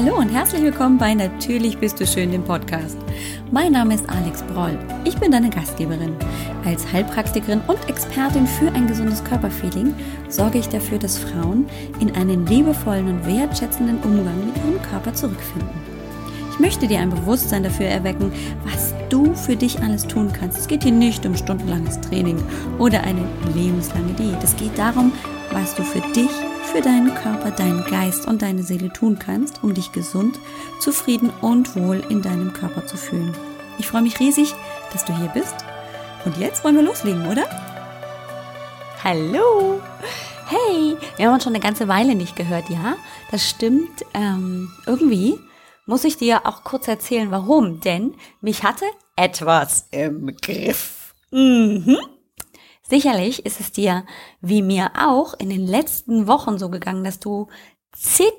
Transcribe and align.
Hallo 0.00 0.16
und 0.16 0.28
herzlich 0.28 0.62
willkommen 0.62 0.96
bei 0.96 1.12
Natürlich 1.12 1.76
bist 1.76 1.98
du 1.98 2.06
schön, 2.06 2.30
dem 2.30 2.44
Podcast. 2.44 2.96
Mein 3.50 3.72
Name 3.72 3.96
ist 3.96 4.08
Alex 4.08 4.44
Broll. 4.44 4.78
Ich 5.02 5.16
bin 5.16 5.32
deine 5.32 5.50
Gastgeberin. 5.50 6.14
Als 6.64 6.92
Heilpraktikerin 6.92 7.60
und 7.66 7.88
Expertin 7.88 8.46
für 8.46 8.70
ein 8.70 8.86
gesundes 8.86 9.24
Körperfeeling 9.24 9.92
sorge 10.28 10.58
ich 10.58 10.68
dafür, 10.68 11.00
dass 11.00 11.18
Frauen 11.18 11.66
in 11.98 12.14
einen 12.14 12.46
liebevollen 12.46 13.08
und 13.08 13.26
wertschätzenden 13.26 13.98
Umgang 14.04 14.38
mit 14.46 14.56
ihrem 14.58 14.80
Körper 14.88 15.14
zurückfinden. 15.14 15.68
Ich 16.52 16.60
möchte 16.60 16.86
dir 16.86 17.00
ein 17.00 17.10
Bewusstsein 17.10 17.64
dafür 17.64 17.86
erwecken, 17.86 18.32
was 18.70 18.94
du 19.08 19.34
für 19.34 19.56
dich 19.56 19.82
alles 19.82 20.06
tun 20.06 20.32
kannst. 20.32 20.58
Es 20.58 20.68
geht 20.68 20.84
hier 20.84 20.92
nicht 20.92 21.26
um 21.26 21.34
stundenlanges 21.34 22.00
Training 22.02 22.40
oder 22.78 23.02
eine 23.02 23.24
lebenslange 23.52 24.12
Diät. 24.12 24.44
Es 24.44 24.54
geht 24.54 24.78
darum, 24.78 25.10
was 25.50 25.74
du 25.74 25.82
für 25.82 26.02
dich 26.12 26.30
für 26.68 26.80
deinen 26.82 27.14
Körper, 27.14 27.50
deinen 27.50 27.82
Geist 27.84 28.26
und 28.26 28.42
deine 28.42 28.62
Seele 28.62 28.92
tun 28.92 29.18
kannst, 29.18 29.62
um 29.62 29.72
dich 29.72 29.90
gesund, 29.90 30.38
zufrieden 30.80 31.30
und 31.40 31.74
wohl 31.76 32.04
in 32.10 32.20
deinem 32.20 32.52
Körper 32.52 32.86
zu 32.86 32.98
fühlen. 32.98 33.34
Ich 33.78 33.86
freue 33.86 34.02
mich 34.02 34.20
riesig, 34.20 34.54
dass 34.92 35.06
du 35.06 35.16
hier 35.16 35.28
bist. 35.28 35.54
Und 36.26 36.36
jetzt 36.36 36.62
wollen 36.64 36.76
wir 36.76 36.82
loslegen, 36.82 37.26
oder? 37.26 37.46
Hallo! 39.02 39.80
Hey, 40.46 40.98
wir 41.16 41.26
haben 41.26 41.34
uns 41.34 41.44
schon 41.44 41.54
eine 41.54 41.62
ganze 41.62 41.88
Weile 41.88 42.14
nicht 42.14 42.36
gehört, 42.36 42.68
ja? 42.68 42.96
Das 43.30 43.48
stimmt. 43.48 44.04
Ähm, 44.12 44.70
irgendwie 44.84 45.38
muss 45.86 46.04
ich 46.04 46.18
dir 46.18 46.44
auch 46.44 46.64
kurz 46.64 46.86
erzählen, 46.86 47.30
warum. 47.30 47.80
Denn 47.80 48.14
mich 48.42 48.62
hatte 48.62 48.84
etwas 49.16 49.88
im 49.90 50.36
Griff. 50.36 51.14
Mhm. 51.30 51.96
Sicherlich 52.88 53.44
ist 53.44 53.60
es 53.60 53.72
dir, 53.72 54.04
wie 54.40 54.62
mir 54.62 54.92
auch, 54.98 55.34
in 55.34 55.50
den 55.50 55.66
letzten 55.66 56.26
Wochen 56.26 56.58
so 56.58 56.70
gegangen, 56.70 57.04
dass 57.04 57.20
du 57.20 57.48
zig 57.92 58.32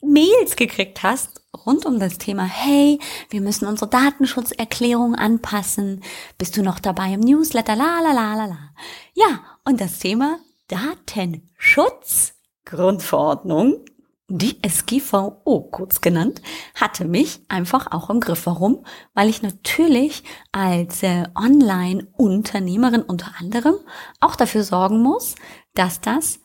Mails 0.00 0.56
gekriegt 0.56 1.02
hast 1.02 1.38
rund 1.66 1.86
um 1.86 1.98
das 1.98 2.18
Thema, 2.18 2.44
hey, 2.44 2.98
wir 3.30 3.40
müssen 3.40 3.66
unsere 3.66 3.90
Datenschutzerklärung 3.90 5.14
anpassen. 5.14 6.02
Bist 6.36 6.56
du 6.56 6.62
noch 6.62 6.78
dabei 6.78 7.12
im 7.12 7.20
Newsletter? 7.20 7.74
La 7.74 8.00
la 8.00 8.12
la 8.12 8.34
la 8.34 8.46
la. 8.46 8.70
Ja, 9.14 9.40
und 9.64 9.80
das 9.80 9.98
Thema 9.98 10.38
Datenschutz, 10.68 12.34
Grundverordnung 12.64 13.84
die 14.28 14.58
SGVO 14.66 15.68
kurz 15.70 16.02
genannt, 16.02 16.42
hatte 16.74 17.06
mich 17.06 17.40
einfach 17.48 17.90
auch 17.90 18.10
im 18.10 18.20
Griff. 18.20 18.44
Warum? 18.44 18.84
Weil 19.14 19.28
ich 19.28 19.42
natürlich 19.42 20.22
als 20.52 21.02
äh, 21.02 21.24
Online-Unternehmerin 21.34 23.02
unter 23.02 23.32
anderem 23.38 23.74
auch 24.20 24.36
dafür 24.36 24.64
sorgen 24.64 25.02
muss, 25.02 25.34
dass 25.74 26.00
das 26.00 26.40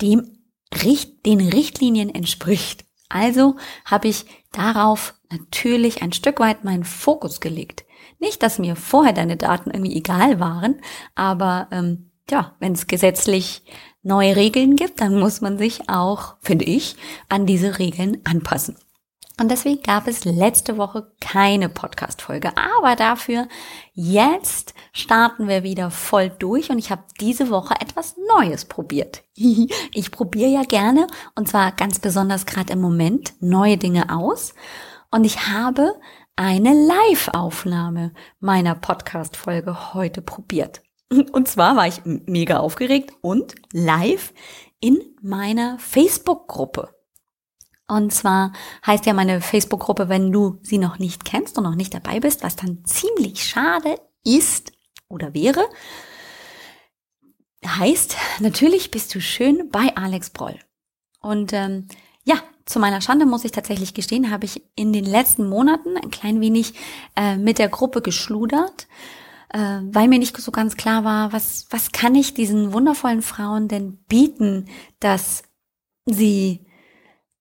dem 0.00 0.38
Richt 0.82 1.26
den 1.26 1.40
Richtlinien 1.40 2.14
entspricht. 2.14 2.84
Also 3.08 3.56
habe 3.84 4.08
ich 4.08 4.26
darauf 4.52 5.14
natürlich 5.30 6.02
ein 6.02 6.12
Stück 6.12 6.38
weit 6.40 6.64
meinen 6.64 6.84
Fokus 6.84 7.40
gelegt. 7.40 7.84
Nicht, 8.18 8.42
dass 8.42 8.58
mir 8.58 8.76
vorher 8.76 9.12
deine 9.12 9.36
Daten 9.36 9.70
irgendwie 9.70 9.96
egal 9.96 10.40
waren, 10.40 10.80
aber 11.14 11.68
ähm, 11.70 12.10
ja, 12.30 12.56
wenn 12.58 12.72
es 12.72 12.86
gesetzlich 12.86 13.62
neue 14.06 14.36
Regeln 14.36 14.76
gibt, 14.76 15.00
dann 15.00 15.18
muss 15.18 15.40
man 15.40 15.58
sich 15.58 15.88
auch, 15.88 16.36
finde 16.40 16.64
ich, 16.64 16.96
an 17.28 17.44
diese 17.44 17.78
Regeln 17.78 18.20
anpassen. 18.24 18.76
Und 19.38 19.50
deswegen 19.50 19.82
gab 19.82 20.06
es 20.06 20.24
letzte 20.24 20.78
Woche 20.78 21.12
keine 21.20 21.68
Podcast-Folge. 21.68 22.52
Aber 22.56 22.96
dafür 22.96 23.48
jetzt 23.92 24.72
starten 24.92 25.46
wir 25.46 25.62
wieder 25.62 25.90
voll 25.90 26.30
durch 26.30 26.70
und 26.70 26.78
ich 26.78 26.90
habe 26.90 27.02
diese 27.20 27.50
Woche 27.50 27.74
etwas 27.80 28.16
Neues 28.34 28.64
probiert. 28.64 29.24
ich 29.34 30.10
probiere 30.10 30.50
ja 30.50 30.62
gerne 30.62 31.06
und 31.34 31.48
zwar 31.48 31.72
ganz 31.72 31.98
besonders 31.98 32.46
gerade 32.46 32.72
im 32.72 32.80
Moment 32.80 33.34
neue 33.40 33.76
Dinge 33.76 34.08
aus. 34.08 34.54
Und 35.10 35.24
ich 35.24 35.48
habe 35.48 35.94
eine 36.36 36.72
Live-Aufnahme 36.72 38.12
meiner 38.40 38.74
Podcast-Folge 38.74 39.92
heute 39.94 40.22
probiert. 40.22 40.82
Und 41.10 41.48
zwar 41.48 41.76
war 41.76 41.86
ich 41.86 42.00
mega 42.04 42.58
aufgeregt 42.58 43.12
und 43.20 43.54
live 43.72 44.32
in 44.80 45.00
meiner 45.22 45.78
Facebook-Gruppe. 45.78 46.94
Und 47.88 48.12
zwar 48.12 48.52
heißt 48.84 49.06
ja 49.06 49.12
meine 49.12 49.40
Facebook-Gruppe, 49.40 50.08
wenn 50.08 50.32
du 50.32 50.58
sie 50.62 50.78
noch 50.78 50.98
nicht 50.98 51.24
kennst 51.24 51.56
und 51.56 51.64
noch 51.64 51.76
nicht 51.76 51.94
dabei 51.94 52.18
bist, 52.18 52.42
was 52.42 52.56
dann 52.56 52.84
ziemlich 52.84 53.44
schade 53.44 54.00
ist 54.24 54.72
oder 55.08 55.34
wäre, 55.34 55.64
heißt, 57.64 58.16
natürlich 58.40 58.90
bist 58.90 59.14
du 59.14 59.20
schön 59.20 59.68
bei 59.70 59.94
Alex 59.96 60.30
Broll. 60.30 60.58
Und 61.20 61.52
ähm, 61.52 61.86
ja, 62.24 62.36
zu 62.64 62.80
meiner 62.80 63.00
Schande 63.00 63.26
muss 63.26 63.44
ich 63.44 63.52
tatsächlich 63.52 63.94
gestehen, 63.94 64.30
habe 64.32 64.44
ich 64.44 64.62
in 64.74 64.92
den 64.92 65.04
letzten 65.04 65.48
Monaten 65.48 65.96
ein 65.96 66.10
klein 66.10 66.40
wenig 66.40 66.74
äh, 67.14 67.36
mit 67.36 67.58
der 67.58 67.68
Gruppe 67.68 68.02
geschludert 68.02 68.88
äh, 69.52 69.80
weil 69.82 70.08
mir 70.08 70.18
nicht 70.18 70.36
so 70.36 70.50
ganz 70.50 70.76
klar 70.76 71.04
war, 71.04 71.32
was, 71.32 71.66
was 71.70 71.92
kann 71.92 72.14
ich 72.14 72.34
diesen 72.34 72.72
wundervollen 72.72 73.22
Frauen 73.22 73.68
denn 73.68 73.98
bieten, 74.08 74.68
dass 75.00 75.42
sie 76.04 76.66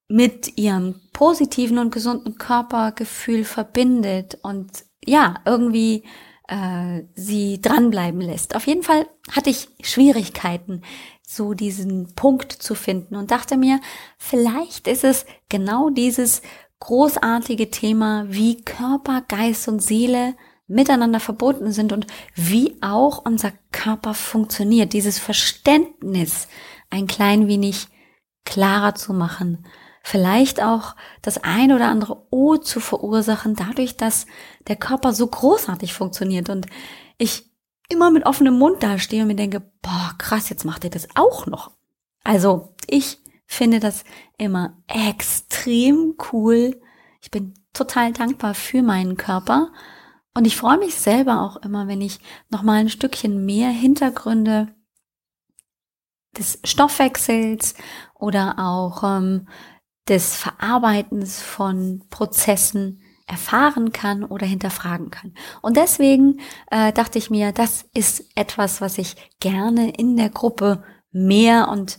mit 0.08 0.58
ihrem 0.58 1.02
positiven 1.14 1.78
und 1.78 1.92
gesunden 1.92 2.38
Körpergefühl 2.38 3.44
verbindet 3.44 4.38
und 4.44 4.86
ja, 5.04 5.36
irgendwie 5.46 6.04
äh, 6.48 7.04
sie 7.16 7.62
dranbleiben 7.62 8.22
lässt. 8.22 8.56
Auf 8.56 8.68
jeden 8.68 8.84
Fall 8.84 9.08
hatte 9.32 9.50
ich 9.50 9.70
Schwierigkeiten, 9.82 10.82
so 11.28 11.54
diesen 11.54 12.14
Punkt 12.14 12.52
zu 12.52 12.76
finden 12.76 13.16
und 13.16 13.32
dachte 13.32 13.58
mir, 13.58 13.80
vielleicht 14.18 14.88
ist 14.88 15.04
es 15.04 15.26
genau 15.50 15.90
dieses 15.90 16.44
großartige 16.80 17.72
Thema, 17.72 18.26
wie 18.30 18.62
Körper, 18.62 19.22
Geist 19.28 19.68
und 19.68 19.82
Seele 19.82 20.36
miteinander 20.68 21.20
verbunden 21.20 21.72
sind 21.72 21.94
und 21.94 22.08
wie 22.34 22.78
auch 22.82 23.24
unser 23.26 23.52
Körper 23.72 24.14
funktioniert, 24.14 24.94
dieses 24.94 25.20
Verständnis 25.20 26.48
ein 26.90 27.08
klein 27.08 27.48
wenig 27.48 27.88
klarer 28.46 28.96
zu 28.96 29.14
machen, 29.14 29.66
vielleicht 30.04 30.62
auch 30.62 30.96
das 31.22 31.44
ein 31.44 31.72
oder 31.72 31.88
andere 31.88 32.28
O 32.30 32.58
zu 32.58 32.80
verursachen, 32.80 33.56
dadurch, 33.56 33.98
dass 33.98 34.28
der 34.68 34.76
Körper 34.76 35.14
so 35.14 35.28
großartig 35.28 35.94
funktioniert 35.94 36.50
und 36.50 36.68
ich 37.18 37.52
immer 37.90 38.12
mit 38.12 38.26
offenem 38.26 38.58
Mund 38.58 38.82
dastehe 38.82 39.22
und 39.22 39.28
mir 39.28 39.36
denke, 39.36 39.62
boah, 39.82 40.16
krass, 40.18 40.50
jetzt 40.50 40.66
macht 40.66 40.84
ihr 40.84 40.90
das 40.90 41.08
auch 41.16 41.46
noch. 41.46 41.72
Also, 42.24 42.74
ich 42.88 43.20
finde 43.46 43.80
das 43.80 44.04
immer 44.38 44.78
extrem 44.88 46.16
cool. 46.32 46.80
Ich 47.22 47.30
bin 47.30 47.54
total 47.74 48.14
dankbar 48.14 48.56
für 48.56 48.82
meinen 48.82 49.18
Körper 49.18 49.72
und 50.36 50.46
ich 50.46 50.58
freue 50.58 50.78
mich 50.78 50.96
selber 50.96 51.42
auch 51.42 51.56
immer, 51.58 51.88
wenn 51.88 52.02
ich 52.02 52.20
noch 52.50 52.62
mal 52.62 52.74
ein 52.74 52.90
Stückchen 52.90 53.46
mehr 53.46 53.70
Hintergründe 53.70 54.68
des 56.38 56.60
Stoffwechsels 56.66 57.74
oder 58.14 58.56
auch 58.60 59.04
ähm, 59.04 59.48
des 60.10 60.36
Verarbeitens 60.36 61.42
von 61.42 62.04
Prozessen 62.10 63.02
erfahren 63.28 63.94
kann 63.94 64.26
oder 64.26 64.46
hinterfragen 64.46 65.10
kann. 65.10 65.34
Und 65.62 65.78
deswegen 65.78 66.42
äh, 66.70 66.92
dachte 66.92 67.18
ich 67.18 67.30
mir, 67.30 67.54
das 67.54 67.86
ist 67.94 68.30
etwas, 68.36 68.82
was 68.82 68.98
ich 68.98 69.16
gerne 69.40 69.92
in 69.92 70.18
der 70.18 70.30
Gruppe 70.30 70.84
mehr 71.12 71.70
und 71.70 71.98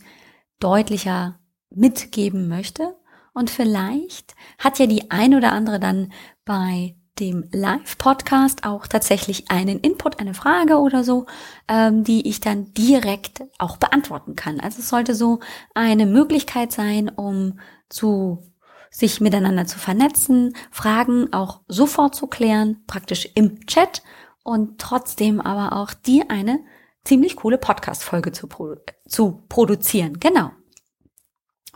deutlicher 0.60 1.40
mitgeben 1.70 2.48
möchte. 2.48 2.96
Und 3.32 3.50
vielleicht 3.50 4.34
hat 4.58 4.78
ja 4.78 4.86
die 4.86 5.10
ein 5.10 5.34
oder 5.34 5.52
andere 5.52 5.80
dann 5.80 6.12
bei 6.44 6.96
dem 7.18 7.48
Live-Podcast 7.52 8.64
auch 8.64 8.86
tatsächlich 8.86 9.50
einen 9.50 9.80
Input, 9.80 10.20
eine 10.20 10.34
Frage 10.34 10.78
oder 10.78 11.04
so, 11.04 11.26
ähm, 11.68 12.04
die 12.04 12.28
ich 12.28 12.40
dann 12.40 12.72
direkt 12.74 13.42
auch 13.58 13.76
beantworten 13.76 14.36
kann. 14.36 14.60
Also 14.60 14.80
es 14.80 14.88
sollte 14.88 15.14
so 15.14 15.40
eine 15.74 16.06
Möglichkeit 16.06 16.72
sein, 16.72 17.08
um 17.08 17.58
zu 17.88 18.42
sich 18.90 19.20
miteinander 19.20 19.66
zu 19.66 19.78
vernetzen, 19.78 20.56
Fragen 20.70 21.32
auch 21.32 21.60
sofort 21.68 22.14
zu 22.14 22.26
klären, 22.26 22.82
praktisch 22.86 23.28
im 23.34 23.66
Chat 23.66 24.02
und 24.42 24.78
trotzdem 24.78 25.40
aber 25.40 25.76
auch 25.76 25.92
dir 25.92 26.30
eine 26.30 26.60
ziemlich 27.04 27.36
coole 27.36 27.58
Podcast-Folge 27.58 28.32
zu, 28.32 28.46
produ 28.46 28.76
zu 29.06 29.42
produzieren. 29.48 30.18
Genau. 30.18 30.50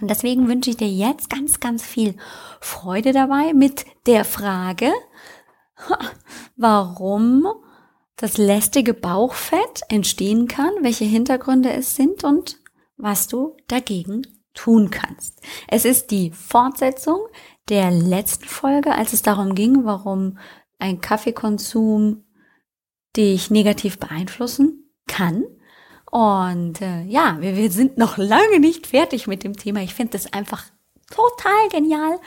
Und 0.01 0.09
deswegen 0.09 0.49
wünsche 0.49 0.71
ich 0.71 0.77
dir 0.77 0.89
jetzt 0.89 1.31
ganz, 1.31 1.61
ganz 1.61 1.83
viel 1.83 2.17
Freude 2.61 3.13
dabei 3.13 3.53
mit 3.53 3.85
der 4.07 4.25
Frage, 4.25 4.93
warum 6.57 7.47
das 8.17 8.37
lästige 8.37 8.95
Bauchfett 8.95 9.83
entstehen 9.89 10.47
kann, 10.47 10.71
welche 10.83 11.05
Hintergründe 11.05 11.73
es 11.73 11.97
sind 11.97 12.25
und 12.25 12.59
was 12.97 13.29
du 13.29 13.57
dagegen 13.67 14.27
tun 14.53 14.91
kannst. 14.91 15.41
Es 15.69 15.85
ist 15.85 16.11
die 16.11 16.31
Fortsetzung 16.31 17.21
der 17.69 17.91
letzten 17.91 18.45
Folge, 18.45 18.95
als 18.95 19.13
es 19.13 19.23
darum 19.23 19.55
ging, 19.55 19.85
warum 19.85 20.39
ein 20.79 21.01
Kaffeekonsum 21.01 22.25
dich 23.17 23.51
negativ 23.51 23.99
beeinflussen 23.99 24.91
kann. 25.07 25.45
Und 26.11 26.81
äh, 26.81 27.03
ja, 27.05 27.37
wir, 27.41 27.57
wir 27.57 27.71
sind 27.71 27.97
noch 27.97 28.19
lange 28.19 28.59
nicht 28.61 28.89
fertig 28.89 29.27
mit 29.27 29.45
dem 29.45 29.57
Thema. 29.57 29.81
Ich 29.81 29.95
finde 29.95 30.13
das 30.13 30.33
einfach 30.33 30.65
total 31.11 31.69
genial. 31.71 32.19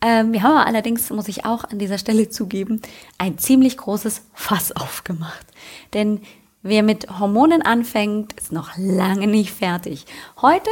Ähm, 0.00 0.32
wir 0.32 0.42
haben 0.42 0.66
allerdings, 0.66 1.10
muss 1.10 1.28
ich 1.28 1.44
auch 1.44 1.64
an 1.64 1.78
dieser 1.78 1.98
Stelle 1.98 2.28
zugeben, 2.28 2.82
ein 3.18 3.38
ziemlich 3.38 3.76
großes 3.76 4.22
Fass 4.34 4.72
aufgemacht. 4.72 5.46
Denn 5.94 6.20
wer 6.62 6.82
mit 6.82 7.18
Hormonen 7.18 7.62
anfängt, 7.62 8.32
ist 8.34 8.52
noch 8.52 8.76
lange 8.76 9.26
nicht 9.26 9.52
fertig. 9.52 10.06
Heute 10.40 10.70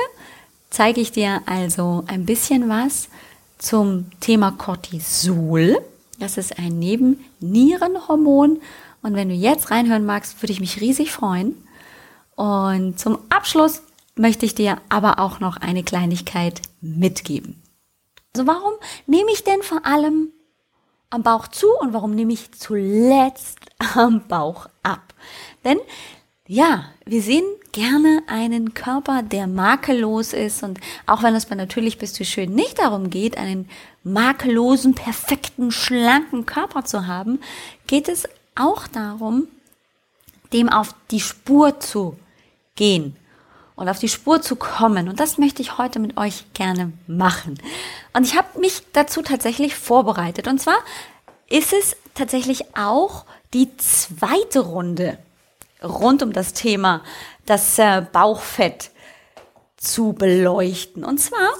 zeige 0.70 1.00
ich 1.00 1.12
dir 1.12 1.42
also 1.46 2.04
ein 2.06 2.26
bisschen 2.26 2.68
was 2.68 3.08
zum 3.58 4.06
Thema 4.20 4.52
Cortisol. 4.52 5.78
Das 6.18 6.36
ist 6.36 6.58
ein 6.58 6.78
Nebennierenhormon. 6.78 8.60
Und 9.02 9.14
wenn 9.14 9.28
du 9.28 9.34
jetzt 9.34 9.70
reinhören 9.70 10.04
magst, 10.04 10.42
würde 10.42 10.52
ich 10.52 10.60
mich 10.60 10.80
riesig 10.80 11.12
freuen. 11.12 11.54
Und 12.36 13.00
zum 13.00 13.18
Abschluss 13.30 13.82
möchte 14.14 14.46
ich 14.46 14.54
dir 14.54 14.80
aber 14.88 15.18
auch 15.18 15.40
noch 15.40 15.56
eine 15.56 15.82
Kleinigkeit 15.82 16.62
mitgeben. 16.80 17.62
Also 18.34 18.46
warum 18.46 18.74
nehme 19.06 19.30
ich 19.32 19.44
denn 19.44 19.62
vor 19.62 19.84
allem 19.84 20.30
am 21.10 21.22
Bauch 21.22 21.48
zu 21.48 21.66
und 21.80 21.92
warum 21.92 22.14
nehme 22.14 22.32
ich 22.32 22.52
zuletzt 22.52 23.58
am 23.94 24.28
Bauch 24.28 24.68
ab? 24.82 25.14
Denn 25.64 25.78
ja, 26.46 26.84
wir 27.04 27.22
sehen 27.22 27.44
gerne 27.72 28.22
einen 28.26 28.74
Körper, 28.74 29.22
der 29.22 29.46
makellos 29.46 30.32
ist 30.32 30.62
und 30.62 30.78
auch 31.06 31.22
wenn 31.22 31.34
es 31.34 31.46
bei 31.46 31.56
natürlich 31.56 31.98
bist 31.98 32.20
du 32.20 32.24
schön 32.24 32.54
nicht 32.54 32.78
darum 32.78 33.10
geht, 33.10 33.36
einen 33.36 33.68
makellosen, 34.04 34.94
perfekten, 34.94 35.70
schlanken 35.72 36.46
Körper 36.46 36.84
zu 36.84 37.06
haben, 37.06 37.40
geht 37.86 38.08
es 38.08 38.28
auch 38.54 38.86
darum, 38.86 39.48
dem 40.52 40.68
auf 40.68 40.94
die 41.10 41.20
Spur 41.20 41.80
zu 41.80 42.16
gehen 42.76 43.16
und 43.74 43.88
auf 43.88 43.98
die 43.98 44.08
Spur 44.08 44.40
zu 44.40 44.56
kommen. 44.56 45.08
Und 45.08 45.20
das 45.20 45.38
möchte 45.38 45.62
ich 45.62 45.78
heute 45.78 45.98
mit 45.98 46.16
euch 46.16 46.44
gerne 46.54 46.92
machen. 47.06 47.58
Und 48.12 48.24
ich 48.24 48.36
habe 48.36 48.58
mich 48.58 48.82
dazu 48.92 49.22
tatsächlich 49.22 49.74
vorbereitet. 49.74 50.48
Und 50.48 50.60
zwar 50.60 50.78
ist 51.48 51.72
es 51.72 51.96
tatsächlich 52.14 52.76
auch 52.76 53.26
die 53.52 53.76
zweite 53.76 54.60
Runde 54.60 55.18
rund 55.82 56.22
um 56.22 56.32
das 56.32 56.52
Thema 56.52 57.02
das 57.44 57.78
äh, 57.78 58.04
Bauchfett 58.10 58.90
zu 59.76 60.14
beleuchten. 60.14 61.04
Und 61.04 61.18
zwar 61.18 61.50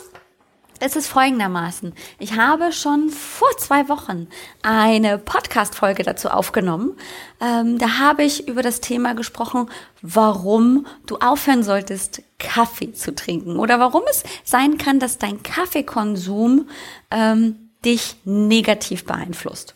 es 0.81 0.96
ist 0.96 1.08
folgendermaßen. 1.08 1.94
Ich 2.19 2.34
habe 2.34 2.73
schon 2.73 3.11
vor 3.11 3.49
zwei 3.58 3.88
Wochen 3.88 4.28
eine 4.62 5.19
Podcast-Folge 5.19 6.02
dazu 6.02 6.28
aufgenommen. 6.28 6.96
Ähm, 7.40 7.78
da 7.78 7.99
habe 7.99 8.25
ich 8.25 8.49
über 8.49 8.62
das 8.62 8.81
Thema 8.81 9.14
gesprochen, 9.14 9.70
warum 10.02 10.87
du 11.06 11.17
aufhören 11.17 11.62
solltest, 11.62 12.23
Kaffee 12.38 12.93
zu 12.93 13.14
trinken 13.14 13.58
oder 13.58 13.81
warum 13.81 14.02
es 14.11 14.23
sein 14.44 14.78
kann, 14.78 15.00
dass 15.00 15.19
dein 15.19 15.43
Kaffeekonsum 15.43 16.69
ähm, 17.11 17.70
dich 17.84 18.17
negativ 18.25 19.05
beeinflusst. 19.05 19.75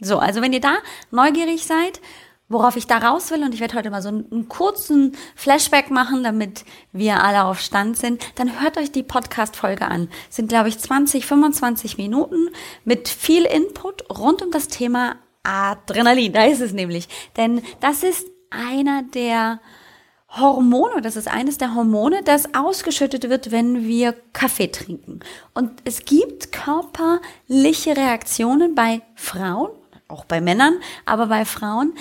So, 0.00 0.18
also 0.18 0.42
wenn 0.42 0.52
ihr 0.52 0.60
da 0.60 0.78
neugierig 1.10 1.64
seid, 1.64 2.00
worauf 2.52 2.76
ich 2.76 2.86
da 2.86 2.98
raus 2.98 3.30
will, 3.30 3.42
und 3.42 3.54
ich 3.54 3.60
werde 3.60 3.74
heute 3.74 3.90
mal 3.90 4.02
so 4.02 4.08
einen, 4.08 4.48
kurzen 4.48 5.16
Flashback 5.34 5.90
machen, 5.90 6.22
damit 6.22 6.64
wir 6.92 7.22
alle 7.22 7.44
auf 7.44 7.60
Stand 7.60 7.96
sind, 7.96 8.22
dann 8.36 8.60
hört 8.60 8.76
euch 8.76 8.92
die 8.92 9.02
Podcast-Folge 9.02 9.86
an. 9.86 10.08
Sind, 10.28 10.48
glaube 10.48 10.68
ich, 10.68 10.78
20, 10.78 11.26
25 11.26 11.98
Minuten 11.98 12.48
mit 12.84 13.08
viel 13.08 13.44
Input 13.44 14.10
rund 14.10 14.42
um 14.42 14.50
das 14.50 14.68
Thema 14.68 15.16
Adrenalin. 15.42 16.32
Da 16.32 16.44
ist 16.44 16.60
es 16.60 16.72
nämlich. 16.72 17.08
Denn 17.36 17.62
das 17.80 18.02
ist 18.02 18.26
einer 18.50 19.02
der 19.02 19.60
Hormone, 20.36 21.02
das 21.02 21.16
ist 21.16 21.28
eines 21.28 21.58
der 21.58 21.74
Hormone, 21.74 22.22
das 22.24 22.54
ausgeschüttet 22.54 23.28
wird, 23.28 23.50
wenn 23.50 23.86
wir 23.86 24.14
Kaffee 24.32 24.68
trinken. 24.68 25.20
Und 25.52 25.70
es 25.84 26.04
gibt 26.04 26.52
körperliche 26.52 27.96
Reaktionen 27.96 28.74
bei 28.74 29.02
Frauen, 29.14 29.70
auch 30.08 30.24
bei 30.24 30.40
Männern, 30.40 30.74
aber 31.04 31.26
bei 31.26 31.44
Frauen, 31.44 31.92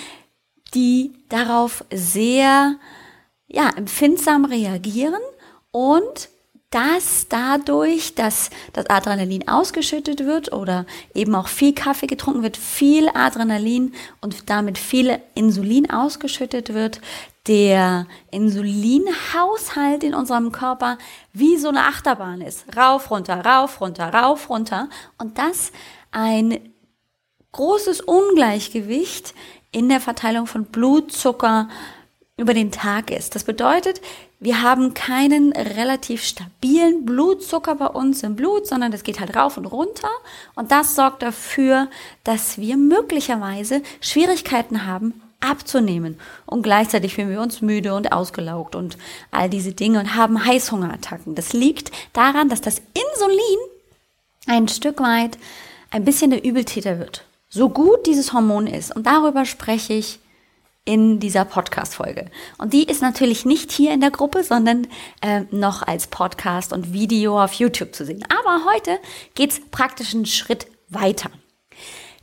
die 0.73 1.11
darauf 1.29 1.83
sehr 1.91 2.75
ja, 3.47 3.69
empfindsam 3.75 4.45
reagieren 4.45 5.21
und 5.71 6.29
dass 6.71 7.27
dadurch, 7.27 8.15
dass 8.15 8.49
das 8.71 8.89
Adrenalin 8.89 9.47
ausgeschüttet 9.49 10.25
wird 10.25 10.53
oder 10.53 10.85
eben 11.13 11.35
auch 11.35 11.49
viel 11.49 11.73
Kaffee 11.75 12.07
getrunken 12.07 12.43
wird, 12.43 12.55
viel 12.55 13.09
Adrenalin 13.13 13.93
und 14.21 14.49
damit 14.49 14.77
viel 14.77 15.19
Insulin 15.35 15.89
ausgeschüttet 15.89 16.73
wird, 16.73 17.01
der 17.47 18.07
Insulinhaushalt 18.31 20.03
in 20.03 20.13
unserem 20.13 20.53
Körper 20.53 20.97
wie 21.33 21.57
so 21.57 21.69
eine 21.69 21.87
Achterbahn 21.87 22.39
ist. 22.39 22.65
Rauf, 22.75 23.11
runter, 23.11 23.43
rauf, 23.43 23.81
runter, 23.81 24.13
rauf, 24.13 24.49
runter. 24.49 24.87
Und 25.17 25.37
das 25.37 25.73
ein 26.11 26.73
großes 27.51 27.99
Ungleichgewicht 27.99 29.33
in 29.71 29.89
der 29.89 30.01
Verteilung 30.01 30.47
von 30.47 30.65
Blutzucker 30.65 31.69
über 32.37 32.53
den 32.53 32.71
Tag 32.71 33.11
ist. 33.11 33.35
Das 33.35 33.43
bedeutet, 33.43 34.01
wir 34.39 34.63
haben 34.63 34.95
keinen 34.95 35.53
relativ 35.53 36.23
stabilen 36.23 37.05
Blutzucker 37.05 37.75
bei 37.75 37.85
uns 37.85 38.23
im 38.23 38.35
Blut, 38.35 38.65
sondern 38.65 38.91
das 38.91 39.03
geht 39.03 39.19
halt 39.19 39.35
rauf 39.35 39.57
und 39.57 39.67
runter. 39.67 40.09
Und 40.55 40.71
das 40.71 40.95
sorgt 40.95 41.21
dafür, 41.21 41.87
dass 42.23 42.57
wir 42.57 42.77
möglicherweise 42.77 43.83
Schwierigkeiten 44.01 44.87
haben, 44.87 45.21
abzunehmen. 45.41 46.19
Und 46.47 46.63
gleichzeitig 46.63 47.13
fühlen 47.13 47.29
wir 47.29 47.41
uns 47.41 47.61
müde 47.61 47.93
und 47.93 48.11
ausgelaugt 48.11 48.75
und 48.75 48.97
all 49.29 49.49
diese 49.49 49.73
Dinge 49.73 49.99
und 49.99 50.15
haben 50.15 50.43
Heißhungerattacken. 50.43 51.35
Das 51.35 51.53
liegt 51.53 51.91
daran, 52.13 52.49
dass 52.49 52.61
das 52.61 52.79
Insulin 52.79 53.59
ein 54.47 54.67
Stück 54.67 54.99
weit 55.01 55.37
ein 55.91 56.05
bisschen 56.05 56.31
der 56.31 56.43
Übeltäter 56.43 56.97
wird 56.97 57.25
so 57.51 57.69
gut 57.69 58.07
dieses 58.07 58.33
Hormon 58.33 58.65
ist. 58.65 58.95
Und 58.95 59.05
darüber 59.05 59.45
spreche 59.45 59.93
ich 59.93 60.19
in 60.83 61.19
dieser 61.19 61.45
Podcast-Folge. 61.45 62.31
Und 62.57 62.73
die 62.73 62.85
ist 62.85 63.03
natürlich 63.03 63.45
nicht 63.45 63.71
hier 63.71 63.93
in 63.93 64.01
der 64.01 64.09
Gruppe, 64.09 64.43
sondern 64.43 64.87
äh, 65.21 65.41
noch 65.51 65.83
als 65.83 66.07
Podcast 66.07 66.73
und 66.73 66.91
Video 66.91 67.39
auf 67.41 67.53
YouTube 67.53 67.93
zu 67.93 68.03
sehen. 68.05 68.25
Aber 68.29 68.65
heute 68.65 68.97
geht's 69.35 69.61
praktisch 69.69 70.15
einen 70.15 70.25
Schritt 70.25 70.65
weiter. 70.89 71.29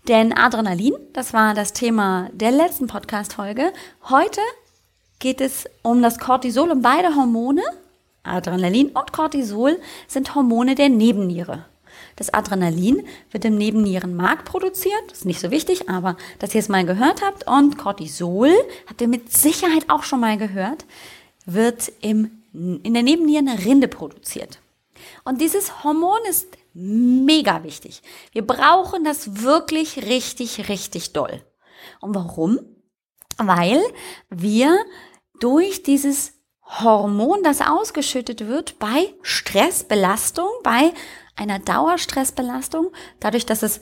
Denn 0.08 0.36
Adrenalin, 0.36 0.94
das 1.12 1.32
war 1.32 1.54
das 1.54 1.72
Thema 1.72 2.30
der 2.32 2.50
letzten 2.50 2.86
Podcast-Folge. 2.86 3.72
Heute 4.08 4.40
geht 5.18 5.40
es 5.40 5.66
um 5.82 6.02
das 6.02 6.18
Cortisol 6.18 6.70
und 6.70 6.82
beide 6.82 7.14
Hormone, 7.14 7.62
Adrenalin 8.22 8.88
und 8.88 9.12
Cortisol, 9.12 9.78
sind 10.08 10.34
Hormone 10.34 10.74
der 10.74 10.88
Nebenniere. 10.88 11.66
Das 12.18 12.34
Adrenalin 12.34 13.06
wird 13.30 13.44
im 13.44 13.56
Nebennierenmark 13.56 14.44
produziert, 14.44 15.00
das 15.08 15.18
ist 15.18 15.24
nicht 15.24 15.38
so 15.38 15.52
wichtig, 15.52 15.88
aber 15.88 16.16
dass 16.40 16.52
ihr 16.52 16.58
es 16.58 16.68
mal 16.68 16.84
gehört 16.84 17.22
habt. 17.22 17.46
Und 17.46 17.78
Cortisol, 17.78 18.50
habt 18.88 19.00
ihr 19.00 19.06
mit 19.06 19.32
Sicherheit 19.32 19.88
auch 19.88 20.02
schon 20.02 20.18
mal 20.18 20.36
gehört, 20.36 20.84
wird 21.46 21.92
im, 22.00 22.42
in 22.52 22.92
der 22.92 23.04
Nebennierenrinde 23.04 23.86
produziert. 23.86 24.58
Und 25.22 25.40
dieses 25.40 25.84
Hormon 25.84 26.18
ist 26.28 26.48
mega 26.74 27.62
wichtig. 27.62 28.02
Wir 28.32 28.44
brauchen 28.44 29.04
das 29.04 29.42
wirklich 29.42 30.04
richtig, 30.06 30.68
richtig 30.68 31.12
doll. 31.12 31.40
Und 32.00 32.16
warum? 32.16 32.58
Weil 33.36 33.80
wir 34.28 34.76
durch 35.38 35.84
dieses 35.84 36.32
Hormon, 36.62 37.42
das 37.44 37.60
ausgeschüttet 37.60 38.46
wird 38.46 38.78
bei 38.80 39.14
Stressbelastung, 39.22 40.48
bei 40.64 40.92
einer 41.38 41.58
Dauerstressbelastung, 41.58 42.92
dadurch, 43.20 43.46
dass 43.46 43.62
es 43.62 43.80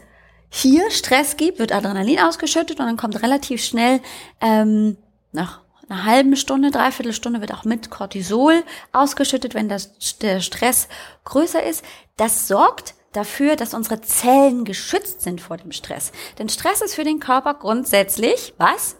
hier 0.48 0.90
Stress 0.90 1.36
gibt, 1.36 1.58
wird 1.58 1.72
Adrenalin 1.72 2.20
ausgeschüttet 2.20 2.78
und 2.78 2.86
dann 2.86 2.96
kommt 2.96 3.22
relativ 3.22 3.64
schnell 3.64 4.00
ähm, 4.40 4.96
nach 5.32 5.60
einer 5.88 6.04
halben 6.04 6.36
Stunde, 6.36 6.70
dreiviertel 6.70 7.12
Stunde 7.12 7.40
wird 7.40 7.54
auch 7.54 7.64
mit 7.64 7.90
Cortisol 7.90 8.64
ausgeschüttet, 8.92 9.54
wenn 9.54 9.68
das, 9.68 10.18
der 10.20 10.40
Stress 10.40 10.88
größer 11.24 11.62
ist. 11.62 11.84
Das 12.16 12.48
sorgt 12.48 12.94
dafür, 13.12 13.56
dass 13.56 13.74
unsere 13.74 14.00
Zellen 14.00 14.64
geschützt 14.64 15.22
sind 15.22 15.40
vor 15.40 15.56
dem 15.56 15.72
Stress. 15.72 16.12
Denn 16.38 16.48
Stress 16.48 16.80
ist 16.80 16.94
für 16.94 17.04
den 17.04 17.20
Körper 17.20 17.54
grundsätzlich 17.54 18.54
was? 18.58 18.96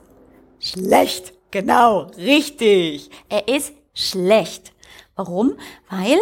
Schlecht. 0.60 1.32
Genau, 1.50 2.10
richtig. 2.16 3.10
Er 3.28 3.48
ist 3.48 3.72
schlecht. 3.94 4.72
Warum? 5.16 5.58
Weil 5.88 6.18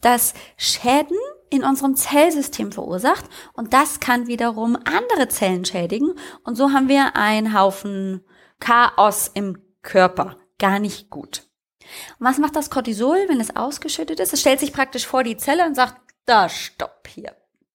das 0.00 0.34
Schäden 0.56 1.16
in 1.50 1.64
unserem 1.64 1.96
Zellsystem 1.96 2.72
verursacht 2.72 3.24
und 3.52 3.72
das 3.72 4.00
kann 4.00 4.28
wiederum 4.28 4.76
andere 4.76 5.28
Zellen 5.28 5.64
schädigen 5.64 6.14
und 6.44 6.56
so 6.56 6.72
haben 6.72 6.88
wir 6.88 7.16
einen 7.16 7.58
Haufen 7.58 8.24
Chaos 8.60 9.30
im 9.34 9.58
Körper. 9.82 10.36
Gar 10.58 10.78
nicht 10.78 11.10
gut. 11.10 11.48
Und 12.18 12.26
was 12.26 12.38
macht 12.38 12.54
das 12.54 12.70
Cortisol, 12.70 13.26
wenn 13.28 13.40
es 13.40 13.56
ausgeschüttet 13.56 14.20
ist? 14.20 14.32
Es 14.32 14.40
stellt 14.40 14.60
sich 14.60 14.72
praktisch 14.72 15.06
vor 15.06 15.24
die 15.24 15.36
Zelle 15.36 15.66
und 15.66 15.74
sagt, 15.74 16.00
da 16.26 16.48
stopp 16.48 17.08
hier. 17.08 17.34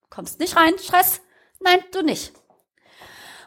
Kommst 0.10 0.40
nicht 0.40 0.56
rein, 0.56 0.74
Stress? 0.80 1.22
Nein, 1.60 1.80
du 1.92 2.02
nicht. 2.02 2.32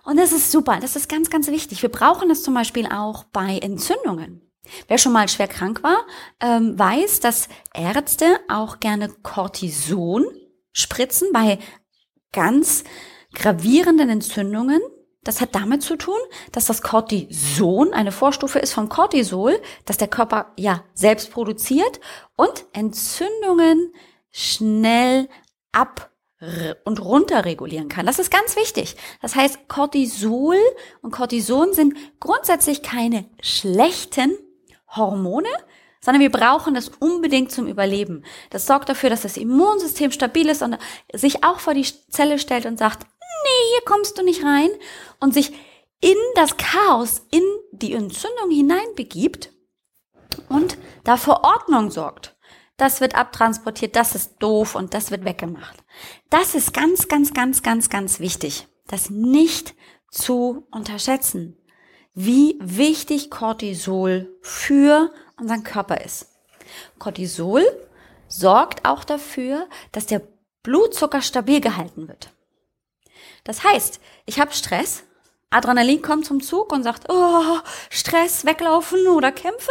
Und 0.05 0.17
das 0.19 0.33
ist 0.33 0.51
super, 0.51 0.79
das 0.81 0.97
ist 0.97 1.09
ganz, 1.09 1.31
ganz 1.31 1.49
wichtig. 1.49 1.83
Wir 1.83 1.91
brauchen 1.91 2.31
es 2.31 2.43
zum 2.43 2.55
Beispiel 2.55 2.87
auch 2.87 3.25
bei 3.25 3.59
Entzündungen. 3.59 4.48
Wer 4.87 4.99
schon 4.99 5.13
mal 5.13 5.29
schwer 5.29 5.49
krank 5.49 5.83
war, 5.83 6.07
ähm, 6.41 6.79
weiß, 6.79 7.21
dass 7.21 7.49
Ärzte 7.75 8.41
auch 8.49 8.81
gerne 8.81 9.09
Cortison 9.23 10.27
spritzen 10.73 11.29
bei 11.33 11.59
ganz 12.33 12.85
gravierenden 13.35 14.09
Entzündungen. 14.09 14.81
Das 15.23 15.41
hat 15.41 15.55
damit 15.55 15.83
zu 15.83 15.97
tun, 15.97 16.19
dass 16.53 16.67
das 16.67 16.81
Cortison 16.81 17.93
eine 17.93 18.13
Vorstufe 18.13 18.59
ist 18.59 18.73
von 18.73 18.89
Cortisol, 18.89 19.61
das 19.85 19.99
der 19.99 20.09
Körper 20.09 20.53
ja 20.57 20.85
selbst 20.95 21.31
produziert 21.33 22.01
und 22.37 22.65
Entzündungen 22.73 23.93
schnell 24.31 25.29
ab 25.73 26.11
und 26.85 27.05
runterregulieren 27.05 27.89
kann. 27.89 28.07
Das 28.07 28.21
ist 28.21 28.31
ganz 28.31 28.57
wichtig. 28.57 28.97
Das 29.21 29.35
heißt, 29.35 29.69
Cortisol 29.69 30.57
und 31.03 31.11
Cortison 31.11 31.73
sind 31.73 31.97
grundsätzlich 32.21 32.83
keine 32.83 33.29
schlechten 33.43 34.39
Hormone, 34.95 35.49
sondern 36.01 36.21
wir 36.21 36.31
brauchen 36.31 36.75
das 36.75 36.89
unbedingt 37.01 37.51
zum 37.51 37.67
Überleben. 37.67 38.25
Das 38.51 38.67
sorgt 38.67 38.89
dafür, 38.89 39.11
dass 39.11 39.23
das 39.23 39.37
Immunsystem 39.37 40.13
stabil 40.13 40.49
ist 40.49 40.63
und 40.63 40.79
sich 41.13 41.45
auch 41.45 41.59
vor 41.59 41.75
die 41.75 41.87
Zelle 42.11 42.39
stellt 42.39 42.67
und 42.67 42.79
sagt, 42.79 43.03
nee, 43.03 43.69
hier 43.73 43.85
kommst 43.85 44.19
du 44.19 44.23
nicht 44.23 44.45
rein 44.45 44.71
und 45.21 45.35
sich 45.35 45.53
in 46.01 46.17
das 46.37 46.57
Chaos, 46.57 47.23
in 47.31 47.43
die 47.73 47.93
Entzündung 47.93 48.51
hineinbegibt 48.51 49.53
und 50.49 50.79
dafür 51.05 51.43
Ordnung 51.43 51.91
sorgt 51.91 52.39
das 52.79 53.01
wird 53.01 53.17
abtransportiert, 53.17 53.97
das 53.97 54.15
ist 54.15 54.37
doof 54.39 54.75
und 54.75 54.95
das 54.95 55.11
wird 55.11 55.25
weggemacht. 55.25 55.85
Das 56.31 56.55
ist 56.55 56.73
ganz, 56.73 57.09
ganz, 57.09 57.35
ganz, 57.35 57.63
ganz, 57.63 57.91
ganz 57.91 58.21
wichtig, 58.21 58.69
das 58.87 59.11
nicht 59.11 59.75
zu 60.11 60.67
unterschätzen, 60.71 61.59
wie 62.21 62.59
wichtig 62.61 63.31
Cortisol 63.31 64.29
für 64.43 65.13
unseren 65.39 65.63
Körper 65.63 66.01
ist. 66.01 66.27
Cortisol 66.99 67.65
sorgt 68.27 68.85
auch 68.85 69.05
dafür, 69.05 69.69
dass 69.93 70.07
der 70.07 70.23
Blutzucker 70.65 71.23
stabil 71.23 71.61
gehalten 71.61 72.09
wird. 72.09 72.33
Das 73.45 73.63
heißt, 73.63 74.01
ich 74.27 74.41
habe 74.41 74.53
Stress, 74.53 75.05
Adrenalin 75.51 76.03
kommt 76.03 76.27
zum 76.27 76.43
Zug 76.43 76.73
und 76.73 76.83
sagt, 76.83 77.05
oh, 77.09 77.61
Stress, 77.89 78.45
weglaufen 78.45 79.07
oder 79.07 79.31
kämpfen. 79.31 79.71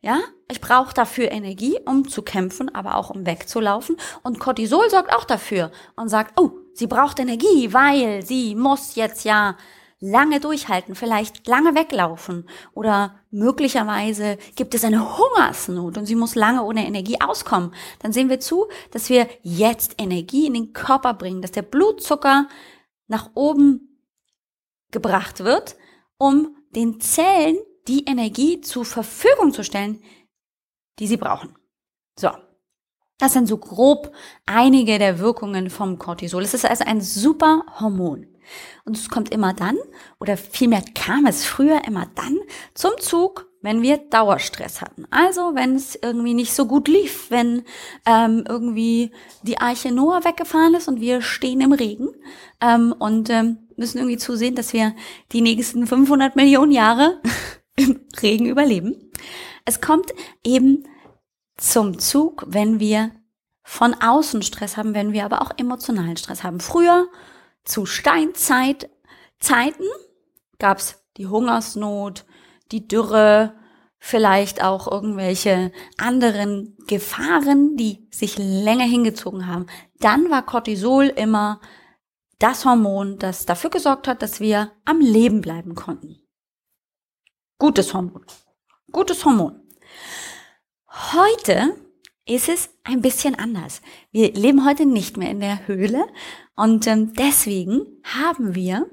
Ja, 0.00 0.20
ich 0.48 0.60
brauche 0.60 0.94
dafür 0.94 1.32
Energie, 1.32 1.76
um 1.84 2.08
zu 2.08 2.22
kämpfen, 2.22 2.72
aber 2.72 2.94
auch 2.94 3.10
um 3.10 3.26
wegzulaufen. 3.26 3.96
Und 4.22 4.38
Cortisol 4.38 4.88
sorgt 4.90 5.12
auch 5.12 5.24
dafür 5.24 5.72
und 5.96 6.08
sagt, 6.08 6.40
oh, 6.40 6.52
sie 6.72 6.86
braucht 6.86 7.18
Energie, 7.18 7.72
weil 7.72 8.24
sie 8.24 8.54
muss 8.54 8.94
jetzt 8.94 9.24
ja 9.24 9.56
lange 10.02 10.40
durchhalten, 10.40 10.96
vielleicht 10.96 11.46
lange 11.46 11.76
weglaufen 11.76 12.48
oder 12.74 13.20
möglicherweise 13.30 14.36
gibt 14.56 14.74
es 14.74 14.84
eine 14.84 15.16
Hungersnot 15.16 15.96
und 15.96 16.06
sie 16.06 16.16
muss 16.16 16.34
lange 16.34 16.64
ohne 16.64 16.86
Energie 16.86 17.20
auskommen. 17.20 17.72
Dann 18.00 18.12
sehen 18.12 18.28
wir 18.28 18.40
zu, 18.40 18.66
dass 18.90 19.08
wir 19.08 19.28
jetzt 19.42 19.94
Energie 19.98 20.46
in 20.48 20.54
den 20.54 20.72
Körper 20.72 21.14
bringen, 21.14 21.40
dass 21.40 21.52
der 21.52 21.62
Blutzucker 21.62 22.48
nach 23.06 23.30
oben 23.34 24.00
gebracht 24.90 25.44
wird, 25.44 25.76
um 26.18 26.56
den 26.74 27.00
Zellen 27.00 27.58
die 27.86 28.04
Energie 28.04 28.60
zur 28.60 28.84
Verfügung 28.84 29.52
zu 29.52 29.62
stellen, 29.62 30.02
die 30.98 31.06
sie 31.06 31.16
brauchen. 31.16 31.56
So. 32.18 32.30
Das 33.18 33.34
sind 33.34 33.46
so 33.46 33.56
grob 33.56 34.12
einige 34.46 34.98
der 34.98 35.20
Wirkungen 35.20 35.70
vom 35.70 35.96
Cortisol. 35.96 36.42
Es 36.42 36.54
ist 36.54 36.64
also 36.64 36.84
ein 36.84 37.00
super 37.00 37.64
Hormon. 37.78 38.31
Und 38.84 38.96
es 38.96 39.08
kommt 39.08 39.32
immer 39.32 39.52
dann, 39.52 39.76
oder 40.18 40.36
vielmehr 40.36 40.82
kam 40.94 41.26
es 41.26 41.44
früher 41.44 41.82
immer 41.86 42.06
dann 42.14 42.38
zum 42.74 42.92
Zug, 42.98 43.48
wenn 43.62 43.80
wir 43.80 43.98
Dauerstress 43.98 44.80
hatten. 44.80 45.06
Also 45.10 45.54
wenn 45.54 45.76
es 45.76 45.94
irgendwie 45.94 46.34
nicht 46.34 46.52
so 46.52 46.66
gut 46.66 46.88
lief, 46.88 47.30
wenn 47.30 47.62
ähm, 48.06 48.44
irgendwie 48.48 49.12
die 49.42 49.58
Arche 49.58 49.92
Noah 49.92 50.24
weggefahren 50.24 50.74
ist 50.74 50.88
und 50.88 51.00
wir 51.00 51.22
stehen 51.22 51.60
im 51.60 51.72
Regen 51.72 52.08
ähm, 52.60 52.92
und 52.98 53.30
ähm, 53.30 53.68
müssen 53.76 53.98
irgendwie 53.98 54.18
zusehen, 54.18 54.56
dass 54.56 54.72
wir 54.72 54.94
die 55.30 55.42
nächsten 55.42 55.86
500 55.86 56.34
Millionen 56.34 56.72
Jahre 56.72 57.20
im 57.76 58.00
Regen 58.20 58.46
überleben. 58.46 59.12
Es 59.64 59.80
kommt 59.80 60.12
eben 60.44 60.84
zum 61.56 62.00
Zug, 62.00 62.44
wenn 62.48 62.80
wir 62.80 63.12
von 63.62 63.94
außen 63.94 64.42
Stress 64.42 64.76
haben, 64.76 64.94
wenn 64.94 65.12
wir 65.12 65.24
aber 65.24 65.40
auch 65.40 65.52
emotionalen 65.56 66.16
Stress 66.16 66.42
haben. 66.42 66.58
Früher 66.58 67.06
zu 67.64 67.86
Steinzeit 67.86 68.90
Zeiten 69.38 69.84
gab 70.58 70.78
es 70.78 71.04
die 71.16 71.26
Hungersnot, 71.26 72.24
die 72.70 72.86
Dürre, 72.86 73.54
vielleicht 74.04 74.64
auch 74.64 74.90
irgendwelche 74.90 75.70
anderen 75.96 76.76
Gefahren, 76.88 77.76
die 77.76 78.08
sich 78.10 78.36
länger 78.36 78.84
hingezogen 78.84 79.46
haben. 79.46 79.66
Dann 80.00 80.28
war 80.28 80.44
Cortisol 80.44 81.06
immer 81.06 81.60
das 82.40 82.64
Hormon, 82.64 83.18
das 83.18 83.46
dafür 83.46 83.70
gesorgt 83.70 84.08
hat, 84.08 84.20
dass 84.20 84.40
wir 84.40 84.72
am 84.84 85.00
Leben 85.00 85.40
bleiben 85.40 85.76
konnten. 85.76 86.16
Gutes 87.58 87.94
Hormon. 87.94 88.26
Gutes 88.90 89.24
Hormon. 89.24 89.60
Heute 91.12 91.76
ist 92.26 92.48
es 92.48 92.70
ein 92.82 93.02
bisschen 93.02 93.36
anders. 93.36 93.82
Wir 94.10 94.32
leben 94.32 94.66
heute 94.66 94.84
nicht 94.84 95.16
mehr 95.16 95.30
in 95.30 95.38
der 95.38 95.68
Höhle 95.68 96.06
und 96.56 96.86
ähm, 96.86 97.12
deswegen 97.14 97.86
haben 98.04 98.54
wir 98.54 98.86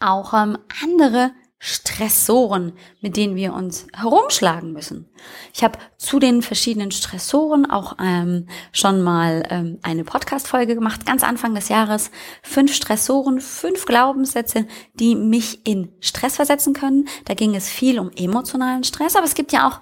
auch 0.00 0.34
ähm, 0.34 0.58
andere 0.82 1.32
Stressoren, 1.58 2.74
mit 3.00 3.16
denen 3.16 3.34
wir 3.34 3.54
uns 3.54 3.86
herumschlagen 3.94 4.72
müssen. 4.72 5.08
Ich 5.54 5.64
habe 5.64 5.78
zu 5.96 6.18
den 6.18 6.42
verschiedenen 6.42 6.90
Stressoren 6.90 7.68
auch 7.68 7.96
ähm, 7.98 8.46
schon 8.72 9.00
mal 9.00 9.42
ähm, 9.48 9.78
eine 9.82 10.04
Podcast-Folge 10.04 10.74
gemacht, 10.74 11.06
ganz 11.06 11.24
Anfang 11.24 11.54
des 11.54 11.70
Jahres. 11.70 12.10
Fünf 12.42 12.74
Stressoren, 12.74 13.40
fünf 13.40 13.86
Glaubenssätze, 13.86 14.66
die 14.94 15.16
mich 15.16 15.66
in 15.66 15.92
Stress 16.00 16.36
versetzen 16.36 16.74
können. 16.74 17.08
Da 17.24 17.32
ging 17.32 17.54
es 17.54 17.70
viel 17.70 17.98
um 17.98 18.10
emotionalen 18.14 18.84
Stress, 18.84 19.16
aber 19.16 19.24
es 19.24 19.34
gibt 19.34 19.52
ja 19.52 19.66
auch 19.66 19.80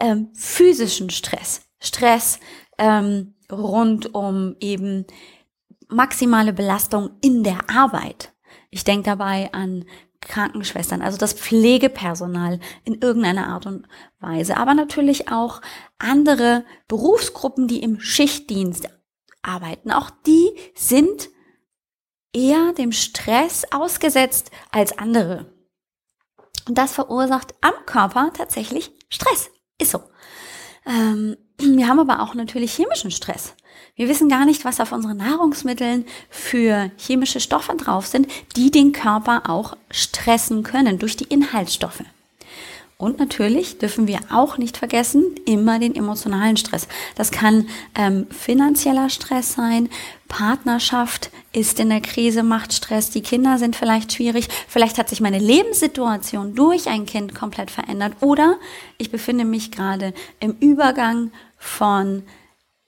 ähm, 0.00 0.30
physischen 0.34 1.08
Stress. 1.08 1.62
Stress 1.78 2.40
ähm, 2.78 3.34
rund 3.50 4.12
um 4.12 4.56
eben 4.58 5.06
maximale 5.88 6.52
Belastung 6.52 7.10
in 7.20 7.44
der 7.44 7.70
Arbeit. 7.70 8.32
Ich 8.70 8.84
denke 8.84 9.04
dabei 9.04 9.52
an 9.52 9.84
Krankenschwestern, 10.20 11.02
also 11.02 11.18
das 11.18 11.32
Pflegepersonal 11.32 12.60
in 12.84 13.00
irgendeiner 13.00 13.48
Art 13.48 13.66
und 13.66 13.86
Weise, 14.20 14.56
aber 14.56 14.74
natürlich 14.74 15.30
auch 15.30 15.60
andere 15.98 16.64
Berufsgruppen, 16.88 17.66
die 17.66 17.82
im 17.82 18.00
Schichtdienst 18.00 18.88
arbeiten. 19.42 19.90
Auch 19.90 20.10
die 20.26 20.50
sind 20.74 21.28
eher 22.32 22.72
dem 22.72 22.92
Stress 22.92 23.64
ausgesetzt 23.72 24.50
als 24.70 24.96
andere. 24.96 25.52
Und 26.68 26.78
das 26.78 26.94
verursacht 26.94 27.54
am 27.60 27.74
Körper 27.86 28.32
tatsächlich 28.34 28.92
Stress. 29.08 29.50
Ist 29.78 29.90
so. 29.90 30.02
Ähm, 30.86 31.36
wir 31.58 31.88
haben 31.88 31.98
aber 31.98 32.20
auch 32.22 32.34
natürlich 32.34 32.72
chemischen 32.72 33.10
Stress. 33.10 33.54
Wir 33.94 34.08
wissen 34.08 34.30
gar 34.30 34.46
nicht, 34.46 34.64
was 34.64 34.80
auf 34.80 34.92
unseren 34.92 35.18
Nahrungsmitteln 35.18 36.06
für 36.30 36.90
chemische 36.96 37.40
Stoffe 37.40 37.76
drauf 37.76 38.06
sind, 38.06 38.26
die 38.56 38.70
den 38.70 38.92
Körper 38.92 39.50
auch 39.50 39.76
stressen 39.90 40.62
können 40.62 40.98
durch 40.98 41.16
die 41.16 41.24
Inhaltsstoffe. 41.24 42.02
Und 42.96 43.18
natürlich 43.18 43.78
dürfen 43.78 44.06
wir 44.06 44.20
auch 44.30 44.58
nicht 44.58 44.76
vergessen, 44.76 45.34
immer 45.44 45.78
den 45.78 45.94
emotionalen 45.94 46.56
Stress. 46.56 46.86
Das 47.16 47.32
kann 47.32 47.68
ähm, 47.96 48.28
finanzieller 48.30 49.10
Stress 49.10 49.54
sein, 49.54 49.90
Partnerschaft 50.28 51.30
ist 51.52 51.80
in 51.80 51.90
der 51.90 52.00
Krise, 52.00 52.44
macht 52.44 52.72
Stress, 52.72 53.10
die 53.10 53.20
Kinder 53.20 53.58
sind 53.58 53.76
vielleicht 53.76 54.12
schwierig, 54.12 54.48
vielleicht 54.68 54.98
hat 54.98 55.08
sich 55.08 55.20
meine 55.20 55.40
Lebenssituation 55.40 56.54
durch 56.54 56.88
ein 56.88 57.04
Kind 57.04 57.34
komplett 57.34 57.70
verändert 57.70 58.14
oder 58.20 58.56
ich 58.96 59.10
befinde 59.10 59.44
mich 59.44 59.72
gerade 59.72 60.14
im 60.38 60.52
Übergang 60.60 61.32
von 61.58 62.22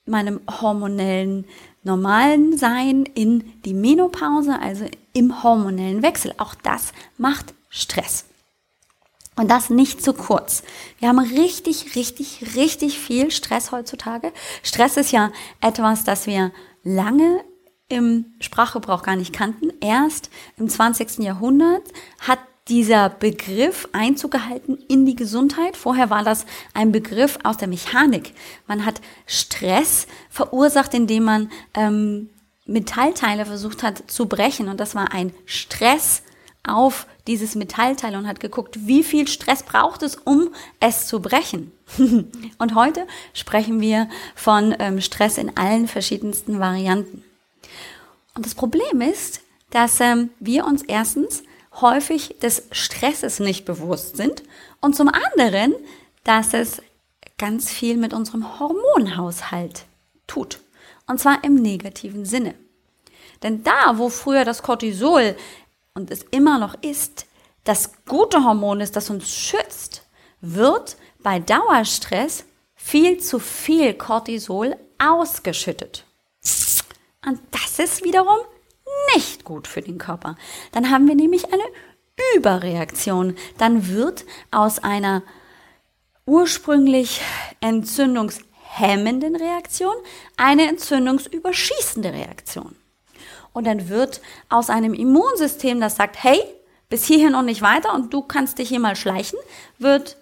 meinem 0.05 0.41
hormonellen 0.61 1.45
normalen 1.85 2.57
Sein 2.57 3.05
in 3.13 3.61
die 3.63 3.73
Menopause, 3.73 4.59
also 4.59 4.85
im 5.13 5.43
hormonellen 5.43 6.01
Wechsel. 6.01 6.33
Auch 6.37 6.55
das 6.55 6.91
macht 7.17 7.53
Stress. 7.69 8.25
Und 9.37 9.49
das 9.51 9.69
nicht 9.69 10.01
zu 10.01 10.13
kurz. 10.13 10.63
Wir 10.99 11.09
haben 11.09 11.19
richtig, 11.19 11.95
richtig, 11.95 12.55
richtig 12.55 12.99
viel 12.99 13.31
Stress 13.31 13.71
heutzutage. 13.71 14.31
Stress 14.63 14.97
ist 14.97 15.11
ja 15.11 15.31
etwas, 15.61 16.03
das 16.05 16.25
wir 16.25 16.51
lange 16.83 17.43
im 17.89 18.33
Sprachgebrauch 18.39 19.03
gar 19.03 19.15
nicht 19.15 19.33
kannten. 19.33 19.71
Erst 19.81 20.29
im 20.57 20.69
20. 20.69 21.19
Jahrhundert 21.19 21.83
hat 22.19 22.39
dieser 22.67 23.09
Begriff 23.09 23.87
Einzug 23.91 24.31
gehalten 24.31 24.79
in 24.87 25.05
die 25.05 25.15
Gesundheit. 25.15 25.77
Vorher 25.77 26.09
war 26.09 26.23
das 26.23 26.45
ein 26.73 26.91
Begriff 26.91 27.37
aus 27.43 27.57
der 27.57 27.67
Mechanik. 27.67 28.33
Man 28.67 28.85
hat 28.85 29.01
Stress 29.27 30.07
verursacht, 30.29 30.93
indem 30.93 31.25
man 31.25 31.51
ähm, 31.75 32.29
Metallteile 32.65 33.45
versucht 33.45 33.83
hat 33.83 34.09
zu 34.09 34.25
brechen. 34.25 34.67
Und 34.67 34.79
das 34.79 34.95
war 34.95 35.13
ein 35.13 35.31
Stress 35.45 36.23
auf 36.67 37.05
dieses 37.27 37.53
Metallteil 37.53 38.15
und 38.15 38.27
hat 38.27 38.39
geguckt, 38.39 38.87
wie 38.87 39.03
viel 39.03 39.27
Stress 39.27 39.61
braucht 39.61 40.01
es, 40.01 40.15
um 40.15 40.49
es 40.79 41.07
zu 41.07 41.21
brechen. 41.21 41.71
und 42.57 42.75
heute 42.75 43.05
sprechen 43.33 43.81
wir 43.81 44.09
von 44.33 44.75
ähm, 44.79 45.01
Stress 45.01 45.37
in 45.37 45.55
allen 45.55 45.87
verschiedensten 45.87 46.59
Varianten. 46.59 47.23
Und 48.33 48.45
das 48.45 48.55
Problem 48.55 49.01
ist, 49.01 49.41
dass 49.69 49.99
ähm, 49.99 50.29
wir 50.39 50.65
uns 50.65 50.81
erstens 50.81 51.43
häufig 51.81 52.37
des 52.41 52.63
Stresses 52.71 53.39
nicht 53.39 53.65
bewusst 53.65 54.17
sind 54.17 54.43
und 54.81 54.95
zum 54.95 55.09
anderen, 55.09 55.75
dass 56.23 56.53
es 56.53 56.81
ganz 57.37 57.69
viel 57.69 57.97
mit 57.97 58.13
unserem 58.13 58.59
Hormonhaushalt 58.59 59.85
tut. 60.27 60.59
Und 61.07 61.19
zwar 61.19 61.43
im 61.43 61.55
negativen 61.55 62.25
Sinne. 62.25 62.55
Denn 63.43 63.63
da, 63.63 63.97
wo 63.97 64.09
früher 64.09 64.45
das 64.45 64.63
Cortisol 64.63 65.35
und 65.93 66.09
es 66.11 66.23
immer 66.31 66.57
noch 66.57 66.75
ist, 66.81 67.25
das 67.63 67.91
gute 68.05 68.43
Hormon 68.43 68.79
ist, 68.79 68.95
das 68.95 69.09
uns 69.09 69.29
schützt, 69.29 70.03
wird 70.41 70.97
bei 71.19 71.39
Dauerstress 71.39 72.45
viel 72.75 73.19
zu 73.19 73.39
viel 73.39 73.93
Cortisol 73.93 74.75
ausgeschüttet. 74.97 76.05
Und 77.25 77.39
das 77.51 77.79
ist 77.79 78.03
wiederum 78.03 78.37
nicht 79.15 79.43
gut 79.43 79.67
für 79.67 79.81
den 79.81 79.97
Körper. 79.97 80.35
Dann 80.71 80.89
haben 80.89 81.07
wir 81.07 81.15
nämlich 81.15 81.51
eine 81.53 81.63
Überreaktion. 82.35 83.35
Dann 83.57 83.89
wird 83.89 84.25
aus 84.51 84.79
einer 84.79 85.23
ursprünglich 86.25 87.21
entzündungshemmenden 87.61 89.35
Reaktion 89.35 89.95
eine 90.37 90.67
entzündungsüberschießende 90.67 92.13
Reaktion. 92.13 92.75
Und 93.53 93.67
dann 93.67 93.89
wird 93.89 94.21
aus 94.49 94.69
einem 94.69 94.93
Immunsystem, 94.93 95.79
das 95.79 95.95
sagt, 95.95 96.21
hey, 96.23 96.41
bis 96.89 97.05
hierhin 97.05 97.35
und 97.35 97.45
nicht 97.45 97.61
weiter 97.61 97.93
und 97.93 98.13
du 98.13 98.21
kannst 98.21 98.57
dich 98.57 98.69
hier 98.69 98.79
mal 98.79 98.95
schleichen, 98.95 99.39
wird, 99.79 100.17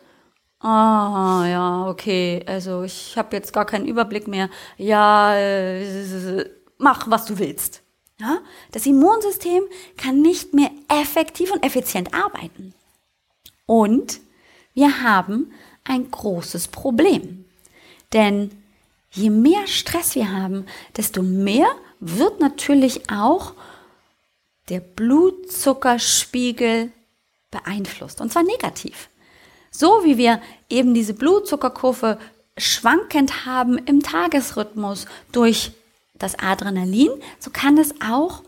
ah 0.59 1.43
ja, 1.47 1.87
okay, 1.87 2.43
also 2.47 2.83
ich 2.83 3.17
habe 3.17 3.35
jetzt 3.35 3.51
gar 3.53 3.65
keinen 3.65 3.87
Überblick 3.87 4.27
mehr. 4.27 4.49
Ja, 4.77 5.35
äh, 5.35 6.49
mach, 6.77 7.09
was 7.09 7.25
du 7.25 7.39
willst. 7.39 7.82
Ja? 8.23 8.39
Das 8.71 8.85
Immunsystem 8.85 9.63
kann 9.97 10.21
nicht 10.21 10.53
mehr 10.53 10.71
effektiv 10.87 11.51
und 11.51 11.65
effizient 11.65 12.13
arbeiten. 12.13 12.73
Und 13.65 14.21
wir 14.73 15.03
haben 15.03 15.51
ein 15.83 16.09
großes 16.09 16.69
Problem. 16.69 17.43
Denn 18.13 18.51
je 19.11 19.29
mehr 19.29 19.67
Stress 19.67 20.15
wir 20.15 20.31
haben, 20.31 20.65
desto 20.95 21.21
mehr 21.21 21.67
wird 21.99 22.39
natürlich 22.39 23.09
auch 23.09 23.55
der 24.69 24.79
Blutzuckerspiegel 24.79 26.93
beeinflusst. 27.51 28.21
Und 28.21 28.31
zwar 28.31 28.43
negativ. 28.43 29.09
So 29.69 30.05
wie 30.05 30.17
wir 30.17 30.41
eben 30.69 30.93
diese 30.93 31.13
Blutzuckerkurve 31.13 32.17
schwankend 32.57 33.45
haben 33.45 33.77
im 33.77 34.01
Tagesrhythmus 34.01 35.07
durch 35.31 35.73
das 36.23 36.39
Adrenalin, 36.39 37.11
so 37.39 37.51
kann 37.51 37.77
es 37.77 37.93
auch 38.01 38.43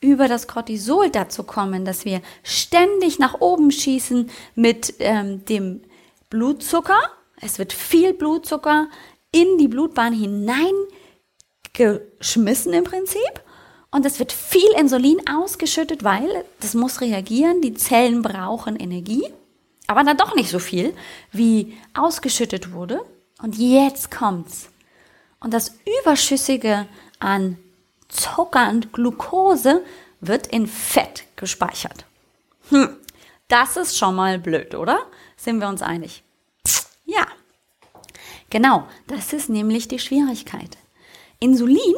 über 0.00 0.28
das 0.28 0.46
Cortisol 0.46 1.10
dazu 1.10 1.42
kommen, 1.44 1.84
dass 1.84 2.04
wir 2.04 2.20
ständig 2.42 3.18
nach 3.18 3.40
oben 3.40 3.70
schießen 3.70 4.30
mit 4.54 4.94
ähm, 4.98 5.44
dem 5.46 5.80
Blutzucker. 6.28 6.98
Es 7.40 7.58
wird 7.58 7.72
viel 7.72 8.12
Blutzucker 8.12 8.88
in 9.32 9.58
die 9.58 9.68
Blutbahn 9.68 10.12
hineingeschmissen 11.72 12.72
im 12.74 12.84
Prinzip. 12.84 13.42
Und 13.90 14.04
es 14.04 14.18
wird 14.18 14.32
viel 14.32 14.70
Insulin 14.78 15.22
ausgeschüttet, 15.28 16.04
weil 16.04 16.44
das 16.60 16.74
muss 16.74 17.00
reagieren. 17.00 17.62
Die 17.62 17.74
Zellen 17.74 18.22
brauchen 18.22 18.76
Energie. 18.76 19.24
Aber 19.86 20.02
dann 20.02 20.16
doch 20.16 20.34
nicht 20.34 20.50
so 20.50 20.58
viel, 20.58 20.94
wie 21.32 21.74
ausgeschüttet 21.94 22.72
wurde. 22.72 23.00
Und 23.40 23.56
jetzt 23.56 24.10
kommt's. 24.10 24.68
Und 25.40 25.54
das 25.54 25.78
Überschüssige 26.00 26.86
an 27.18 27.58
Zucker 28.08 28.68
und 28.70 28.92
Glucose 28.92 29.82
wird 30.20 30.46
in 30.48 30.66
Fett 30.66 31.24
gespeichert. 31.36 32.04
Hm, 32.70 32.96
das 33.48 33.76
ist 33.76 33.96
schon 33.96 34.14
mal 34.14 34.38
blöd, 34.38 34.74
oder? 34.74 34.98
Sind 35.36 35.60
wir 35.60 35.68
uns 35.68 35.82
einig? 35.82 36.22
Ja, 37.04 37.26
genau, 38.50 38.88
das 39.06 39.32
ist 39.32 39.48
nämlich 39.50 39.88
die 39.88 39.98
Schwierigkeit. 39.98 40.78
Insulin 41.38 41.94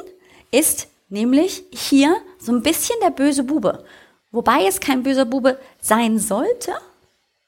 ist 0.51 0.89
nämlich 1.09 1.65
hier 1.71 2.17
so 2.39 2.53
ein 2.53 2.63
bisschen 2.63 2.97
der 3.03 3.11
böse 3.11 3.45
Bube, 3.45 3.85
wobei 4.33 4.67
es 4.67 4.81
kein 4.81 5.03
böser 5.03 5.25
Bube 5.25 5.59
sein 5.81 6.19
sollte 6.19 6.75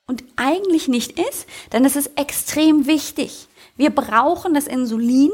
und 0.07 0.25
eigentlich 0.37 0.89
nicht 0.89 1.19
ist, 1.19 1.47
denn 1.73 1.85
es 1.85 1.97
ist 1.97 2.13
extrem 2.17 2.87
wichtig. 2.87 3.49
Wir 3.77 3.91
brauchen 3.91 4.55
das 4.55 4.67
Insulin, 4.67 5.33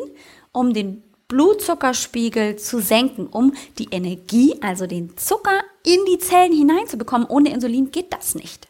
um 0.52 0.72
den 0.74 1.03
Blutzuckerspiegel 1.28 2.56
zu 2.56 2.80
senken, 2.80 3.26
um 3.26 3.54
die 3.78 3.88
Energie, 3.90 4.56
also 4.60 4.86
den 4.86 5.16
Zucker, 5.16 5.62
in 5.84 6.04
die 6.06 6.18
Zellen 6.18 6.52
hineinzubekommen. 6.52 7.26
Ohne 7.28 7.52
Insulin 7.52 7.90
geht 7.90 8.12
das 8.12 8.34
nicht. 8.34 8.68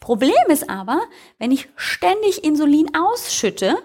Problem 0.00 0.34
ist 0.48 0.68
aber, 0.68 1.00
wenn 1.38 1.50
ich 1.50 1.68
ständig 1.76 2.44
Insulin 2.44 2.94
ausschütte, 2.94 3.76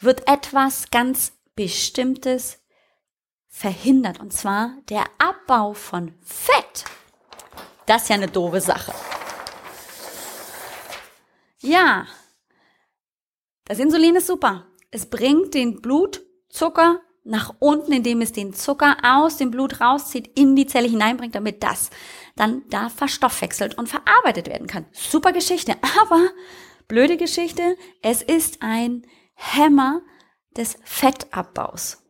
wird 0.00 0.28
etwas 0.28 0.90
ganz 0.90 1.32
Bestimmtes 1.56 2.58
verhindert, 3.48 4.20
und 4.20 4.32
zwar 4.32 4.74
der 4.88 5.04
Abbau 5.18 5.74
von 5.74 6.14
Fett. 6.22 6.84
Das 7.86 8.02
ist 8.02 8.08
ja 8.10 8.16
eine 8.16 8.28
doofe 8.28 8.60
Sache. 8.60 8.92
Ja, 11.60 12.06
das 13.64 13.78
Insulin 13.80 14.16
ist 14.16 14.28
super. 14.28 14.66
Es 14.90 15.06
bringt 15.06 15.54
den 15.54 15.82
Blutzucker 16.48 17.00
nach 17.24 17.54
unten, 17.58 17.92
indem 17.92 18.22
es 18.22 18.32
den 18.32 18.54
Zucker 18.54 18.96
aus 19.02 19.36
dem 19.36 19.50
Blut 19.50 19.80
rauszieht, 19.80 20.30
in 20.38 20.56
die 20.56 20.66
Zelle 20.66 20.88
hineinbringt, 20.88 21.34
damit 21.34 21.62
das 21.62 21.90
dann 22.36 22.62
da 22.70 22.88
verstoffwechselt 22.88 23.76
und 23.76 23.88
verarbeitet 23.88 24.48
werden 24.48 24.66
kann. 24.66 24.86
Super 24.92 25.32
Geschichte, 25.32 25.76
aber 26.00 26.28
blöde 26.86 27.16
Geschichte, 27.16 27.76
es 28.02 28.22
ist 28.22 28.62
ein 28.62 29.06
Hämmer 29.34 30.00
des 30.56 30.78
Fettabbaus. 30.84 32.02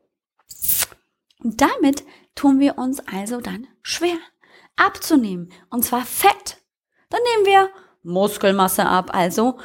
Und 1.42 1.61
damit 1.61 2.05
tun 2.35 2.61
wir 2.61 2.79
uns 2.79 3.01
also 3.01 3.40
dann 3.40 3.66
schwer 3.83 4.18
abzunehmen, 4.77 5.53
und 5.70 5.85
zwar 5.85 6.05
Fett. 6.05 6.59
Dann 7.11 7.20
nehmen 7.35 7.46
wir 7.46 7.70
Muskelmasse 8.05 8.87
ab, 8.87 9.11
also 9.12 9.59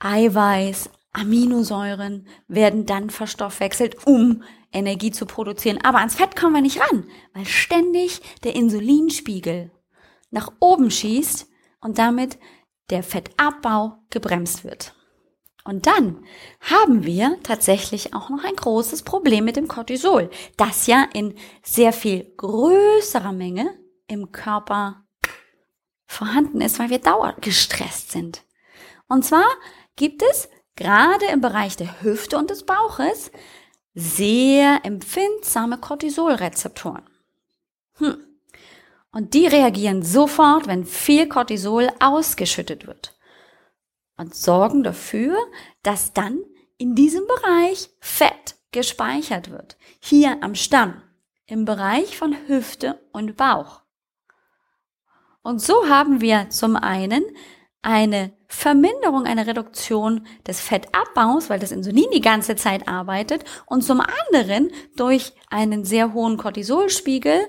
Eiweiß, 0.00 0.90
Aminosäuren 1.12 2.26
werden 2.46 2.86
dann 2.86 3.10
verstoffwechselt, 3.10 4.06
um 4.06 4.42
Energie 4.72 5.10
zu 5.10 5.26
produzieren. 5.26 5.78
Aber 5.82 5.98
ans 5.98 6.14
Fett 6.14 6.36
kommen 6.36 6.54
wir 6.54 6.62
nicht 6.62 6.80
ran, 6.80 7.04
weil 7.34 7.46
ständig 7.46 8.20
der 8.44 8.54
Insulinspiegel 8.54 9.72
nach 10.30 10.52
oben 10.60 10.90
schießt 10.90 11.48
und 11.80 11.98
damit 11.98 12.38
der 12.90 13.02
Fettabbau 13.02 13.98
gebremst 14.10 14.64
wird. 14.64 14.94
Und 15.64 15.86
dann 15.86 16.24
haben 16.60 17.04
wir 17.04 17.38
tatsächlich 17.42 18.14
auch 18.14 18.30
noch 18.30 18.44
ein 18.44 18.56
großes 18.56 19.02
Problem 19.02 19.44
mit 19.44 19.56
dem 19.56 19.68
Cortisol, 19.68 20.30
das 20.56 20.86
ja 20.86 21.06
in 21.12 21.34
sehr 21.62 21.92
viel 21.92 22.32
größerer 22.36 23.32
Menge 23.32 23.78
im 24.06 24.32
Körper 24.32 25.04
vorhanden 26.06 26.60
ist, 26.60 26.78
weil 26.78 26.90
wir 26.90 26.98
dauergestresst 26.98 28.10
sind. 28.10 28.42
Und 29.06 29.24
zwar 29.24 29.46
gibt 29.96 30.22
es 30.22 30.48
gerade 30.80 31.26
im 31.26 31.42
Bereich 31.42 31.76
der 31.76 32.00
Hüfte 32.00 32.38
und 32.38 32.48
des 32.48 32.64
Bauches 32.64 33.30
sehr 33.94 34.80
empfindsame 34.82 35.76
Cortisolrezeptoren. 35.76 37.02
Hm. 37.98 38.16
Und 39.12 39.34
die 39.34 39.46
reagieren 39.46 40.02
sofort, 40.02 40.66
wenn 40.66 40.86
viel 40.86 41.28
Cortisol 41.28 41.90
ausgeschüttet 42.00 42.86
wird 42.86 43.14
und 44.16 44.34
sorgen 44.34 44.82
dafür, 44.82 45.36
dass 45.82 46.14
dann 46.14 46.40
in 46.78 46.94
diesem 46.94 47.26
Bereich 47.26 47.90
Fett 48.00 48.56
gespeichert 48.72 49.50
wird. 49.50 49.76
Hier 50.00 50.42
am 50.42 50.54
Stamm, 50.54 51.02
im 51.44 51.66
Bereich 51.66 52.16
von 52.16 52.34
Hüfte 52.46 53.06
und 53.12 53.36
Bauch. 53.36 53.82
Und 55.42 55.60
so 55.60 55.90
haben 55.90 56.22
wir 56.22 56.48
zum 56.48 56.76
einen 56.76 57.24
eine 57.82 58.32
Verminderung, 58.52 59.26
eine 59.26 59.46
Reduktion 59.46 60.26
des 60.46 60.60
Fettabbaus, 60.60 61.48
weil 61.48 61.60
das 61.60 61.70
Insulin 61.70 62.10
die 62.12 62.20
ganze 62.20 62.56
Zeit 62.56 62.88
arbeitet 62.88 63.44
und 63.66 63.82
zum 63.82 64.00
anderen 64.00 64.72
durch 64.96 65.32
einen 65.48 65.84
sehr 65.84 66.12
hohen 66.12 66.36
Cortisolspiegel 66.36 67.46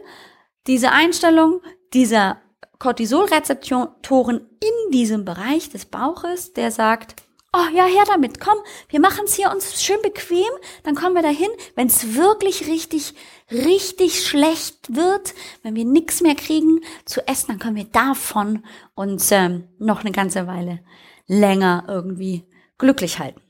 diese 0.68 0.92
Einstellung 0.92 1.62
dieser 1.92 2.38
Cortisolrezeptoren 2.78 4.48
in 4.60 4.92
diesem 4.92 5.26
Bereich 5.26 5.70
des 5.70 5.86
Bauches, 5.86 6.54
der 6.54 6.72
sagt, 6.72 7.16
Oh 7.54 7.76
ja, 7.76 7.84
her 7.84 8.04
damit, 8.08 8.40
komm, 8.40 8.58
wir 8.88 9.02
machen 9.02 9.26
es 9.26 9.34
hier 9.34 9.52
uns 9.52 9.84
schön 9.84 10.02
bequem, 10.02 10.48
dann 10.84 10.96
kommen 10.96 11.16
wir 11.16 11.22
dahin, 11.22 11.50
wenn 11.76 11.88
es 11.88 12.16
wirklich 12.16 12.68
richtig, 12.68 13.14
richtig 13.52 14.26
schlecht 14.26 14.96
wird, 14.96 15.34
wenn 15.64 15.76
wir 15.76 15.86
nichts 15.86 16.22
mehr 16.22 16.36
kriegen 16.36 16.82
zu 17.06 17.28
essen, 17.28 17.48
dann 17.50 17.60
können 17.60 17.76
wir 17.76 17.86
davon 17.86 18.66
uns 18.96 19.32
ähm, 19.32 19.68
noch 19.78 20.02
eine 20.02 20.12
ganze 20.12 20.48
Weile 20.48 20.80
länger 21.28 21.86
irgendwie 21.88 22.46
glücklich 22.78 23.20
halten. 23.20 23.42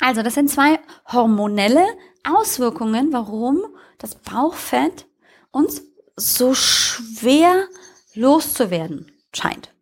Also 0.00 0.22
das 0.22 0.34
sind 0.34 0.50
zwei 0.50 0.80
hormonelle 1.12 1.86
Auswirkungen, 2.24 3.12
warum 3.12 3.62
das 3.98 4.14
Bauchfett 4.14 5.06
uns 5.50 5.82
so 6.16 6.54
schwer 6.54 7.66
loszuwerden 8.14 9.12
scheint. 9.34 9.72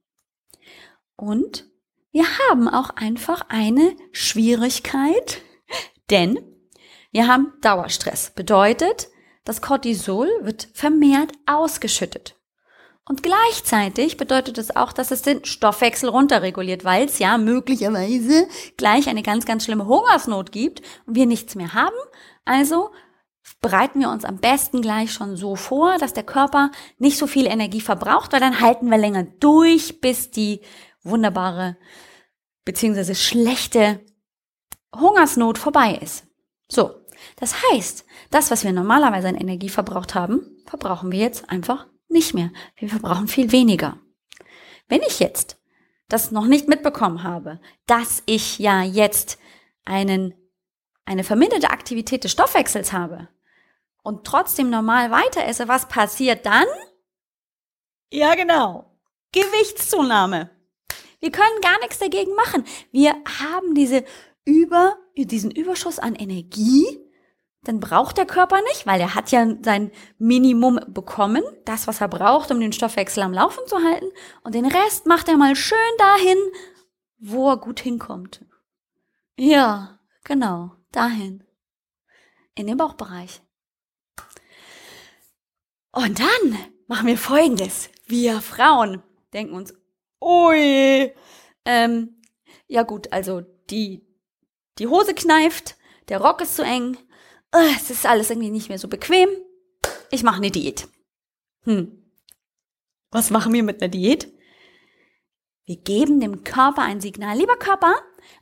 Und 1.17 1.67
wir 2.11 2.25
haben 2.39 2.69
auch 2.69 2.91
einfach 2.91 3.47
eine 3.49 3.97
Schwierigkeit, 4.13 5.43
denn 6.11 6.39
wir 7.11 7.27
haben 7.27 7.53
Dauerstress. 7.61 8.33
Bedeutet, 8.35 9.09
das 9.49 9.63
Cortisol 9.63 10.29
wird 10.43 10.69
vermehrt 10.75 11.33
ausgeschüttet. 11.47 12.37
Und 13.07 13.23
gleichzeitig 13.23 14.19
bedeutet 14.19 14.59
es 14.59 14.77
auch, 14.77 14.93
dass 14.93 15.11
es 15.11 15.23
den 15.23 15.43
Stoffwechsel 15.47 16.11
runterreguliert, 16.11 16.85
weil 16.85 17.07
es 17.07 17.19
ja 17.19 17.39
möglicherweise 17.39 18.47
gleich 18.77 19.09
eine 19.09 19.23
ganz, 19.23 19.47
ganz 19.47 19.65
schlimme 19.65 19.87
Hungersnot 19.87 20.53
gibt 20.53 20.83
und 21.07 21.15
wir 21.15 21.25
nichts 21.25 21.55
mehr 21.55 21.73
haben. 21.73 21.97
Also 22.45 22.91
bereiten 23.63 24.01
wir 24.01 24.11
uns 24.11 24.27
am 24.27 24.37
besten 24.37 24.83
gleich 24.83 25.15
schon 25.15 25.39
so 25.39 25.57
vor, 25.57 25.97
dass 25.97 26.13
der 26.13 26.25
Körper 26.25 26.71
nicht 26.99 27.17
so 27.17 27.27
viel 27.27 27.47
Energie 27.47 27.81
verbraucht, 27.81 28.35
weil 28.35 28.41
dann 28.41 28.61
halten 28.61 28.91
wir 28.91 28.99
länger 28.99 29.23
durch, 29.23 30.03
bis 30.03 30.31
die 30.31 30.61
wunderbare 31.03 31.79
beziehungsweise 32.67 33.15
schlechte 33.15 34.05
Hungersnot 34.95 35.57
vorbei 35.57 35.99
ist. 36.03 36.27
So, 36.71 36.91
das 37.41 37.55
heißt, 37.71 38.05
das, 38.31 38.51
was 38.51 38.65
wir 38.65 38.73
normalerweise 38.73 39.29
an 39.29 39.37
Energie 39.37 39.69
verbraucht 39.69 40.15
haben, 40.15 40.41
verbrauchen 40.67 41.13
wir 41.13 41.21
jetzt 41.21 41.49
einfach 41.51 41.87
nicht 42.09 42.35
mehr. 42.35 42.51
Wir 42.77 42.89
verbrauchen 42.89 43.29
viel 43.29 43.53
weniger. 43.53 43.99
Wenn 44.89 45.03
ich 45.03 45.21
jetzt 45.21 45.57
das 46.09 46.31
noch 46.31 46.47
nicht 46.47 46.69
mitbekommen 46.69 47.23
habe, 47.23 47.61
dass 47.87 48.23
ich 48.27 48.59
ja 48.59 48.83
jetzt 48.83 49.39
einen, 49.85 50.35
eine 51.05 51.23
verminderte 51.23 51.71
Aktivität 51.71 52.25
des 52.25 52.33
Stoffwechsels 52.33 52.93
habe 52.93 53.29
und 54.03 54.27
trotzdem 54.27 54.71
normal 54.71 55.11
weiter 55.11 55.45
esse, 55.45 55.69
was 55.69 55.87
passiert 55.87 56.45
dann? 56.45 56.67
Ja, 58.11 58.35
genau. 58.35 58.99
Gewichtszunahme. 59.33 60.51
Wir 61.21 61.31
können 61.31 61.61
gar 61.61 61.79
nichts 61.81 61.99
dagegen 61.99 62.35
machen. 62.35 62.65
Wir 62.91 63.15
haben 63.41 63.75
diese 63.75 64.05
über, 64.45 64.97
diesen 65.17 65.51
Überschuss 65.51 65.99
an 65.99 66.15
Energie 66.15 67.08
dann 67.63 67.81
braucht 67.81 68.17
der 68.17 68.27
Körper 68.27 68.61
nicht, 68.63 68.87
weil 68.87 69.01
er 69.01 69.15
hat 69.15 69.31
ja 69.31 69.47
sein 69.63 69.91
Minimum 70.19 70.81
bekommen, 70.89 71.43
das, 71.65 71.87
was 71.87 72.01
er 72.01 72.09
braucht, 72.09 72.51
um 72.51 72.61
den 72.61 72.73
Stoffwechsel 72.73 73.23
am 73.23 73.33
Laufen 73.33 73.67
zu 73.67 73.77
halten. 73.77 74.07
Und 74.43 74.55
den 74.55 74.67
Rest 74.67 75.07
macht 75.07 75.29
er 75.29 75.37
mal 75.37 75.57
schön 75.57 75.79
dahin, 75.99 76.39
wo 77.19 77.51
er 77.51 77.57
gut 77.57 77.81
hinkommt. 77.81 78.45
Ja, 79.37 79.99
genau, 80.25 80.73
dahin. 80.93 81.45
In 82.55 82.67
den 82.67 82.77
Bauchbereich. 82.77 83.41
Und 85.93 86.21
dann 86.21 86.59
machen 86.87 87.07
wir 87.07 87.19
Folgendes. 87.19 87.91
Wir 88.07 88.41
Frauen 88.41 89.03
denken 89.33 89.55
uns, 89.55 89.75
ui, 90.21 91.13
ähm, 91.65 92.21
ja 92.67 92.83
gut, 92.83 93.13
also 93.13 93.43
die, 93.71 94.07
die 94.79 94.87
Hose 94.87 95.15
kneift, 95.15 95.77
der 96.09 96.21
Rock 96.21 96.41
ist 96.41 96.57
zu 96.57 96.63
eng, 96.63 96.97
äh, 97.53 97.75
es 97.77 97.91
ist 97.91 98.07
alles 98.07 98.31
irgendwie 98.31 98.51
nicht 98.51 98.69
mehr 98.69 98.79
so 98.79 98.89
bequem. 98.89 99.29
Ich 100.11 100.23
mache 100.23 100.37
eine 100.37 100.51
Diät. 100.51 100.89
Hm. 101.65 102.05
Was 103.11 103.31
machen 103.31 103.53
wir 103.53 103.63
mit 103.63 103.81
einer 103.81 103.89
Diät? 103.89 104.33
Wir 105.65 105.77
geben 105.77 106.21
dem 106.21 106.45
Körper 106.45 106.83
ein 106.83 107.01
Signal. 107.01 107.37
Lieber 107.37 107.57
Körper, 107.57 107.95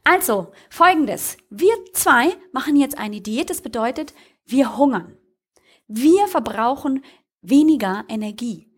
also 0.05 0.53
folgendes. 0.71 1.37
Wir 1.51 1.75
zwei 1.93 2.37
machen 2.53 2.77
jetzt 2.77 2.99
eine 2.99 3.21
Diät. 3.21 3.51
Das 3.51 3.63
bedeutet, 3.63 4.15
wir 4.45 4.77
hungern. 4.77 5.17
Wir 5.89 6.29
verbrauchen 6.29 7.05
weniger 7.43 8.05
Energie. 8.09 8.73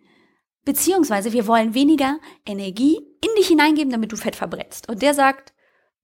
Beziehungsweise 0.65 1.33
wir 1.33 1.47
wollen 1.47 1.75
weniger 1.75 2.19
Energie 2.47 2.97
in 2.97 3.35
dich 3.37 3.49
hineingeben, 3.49 3.91
damit 3.91 4.13
du 4.13 4.17
Fett 4.17 4.37
verbrennst. 4.37 4.89
Und 4.89 5.03
der 5.03 5.15
sagt, 5.15 5.53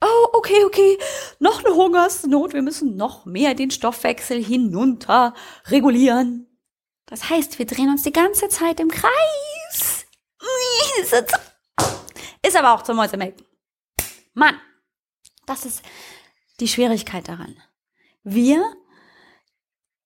oh, 0.05 0.29
okay, 0.33 0.65
okay, 0.65 0.99
noch 1.39 1.65
eine 1.65 1.75
Hungersnot, 1.75 2.53
wir 2.53 2.63
müssen 2.63 2.97
noch 2.97 3.25
mehr 3.25 3.55
den 3.55 3.71
Stoffwechsel 3.71 4.43
hinunter 4.43 5.35
regulieren. 5.67 6.47
Das 7.07 7.29
heißt, 7.31 7.59
wir 7.59 7.67
drehen 7.67 7.91
uns 7.91 8.03
die 8.03 8.13
ganze 8.13 8.49
Zeit 8.49 8.81
im 8.81 8.91
Kreis. 8.91 10.07
Ist 12.43 12.57
aber 12.57 12.75
auch 12.75 12.83
zum 12.83 12.97
Mäusemelken. 12.97 13.45
Mann, 14.35 14.61
das 15.47 15.65
ist 15.65 15.83
die 16.61 16.69
Schwierigkeit 16.69 17.29
daran. 17.29 17.57
Wir 18.23 18.65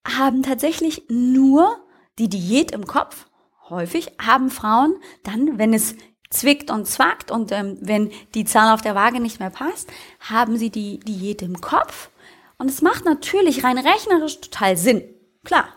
haben 0.06 0.42
tatsächlich 0.42 1.04
nur 1.08 1.84
die 2.18 2.28
Diät 2.28 2.72
im 2.72 2.86
Kopf. 2.86 3.26
Häufig 3.68 4.12
haben 4.20 4.50
Frauen 4.50 5.00
dann, 5.24 5.58
wenn 5.58 5.74
es 5.74 5.94
zwickt 6.30 6.70
und 6.70 6.86
zwackt 6.86 7.30
und 7.30 7.52
ähm, 7.52 7.78
wenn 7.80 8.10
die 8.34 8.44
Zahl 8.44 8.74
auf 8.74 8.82
der 8.82 8.94
Waage 8.94 9.20
nicht 9.20 9.40
mehr 9.40 9.50
passt, 9.50 9.90
haben 10.20 10.56
sie 10.56 10.70
die 10.70 10.98
Diät 11.00 11.42
im 11.42 11.60
Kopf. 11.60 12.10
Und 12.58 12.68
es 12.68 12.82
macht 12.82 13.04
natürlich 13.04 13.64
rein 13.64 13.78
rechnerisch 13.78 14.40
total 14.40 14.76
Sinn. 14.76 15.02
Klar, 15.44 15.68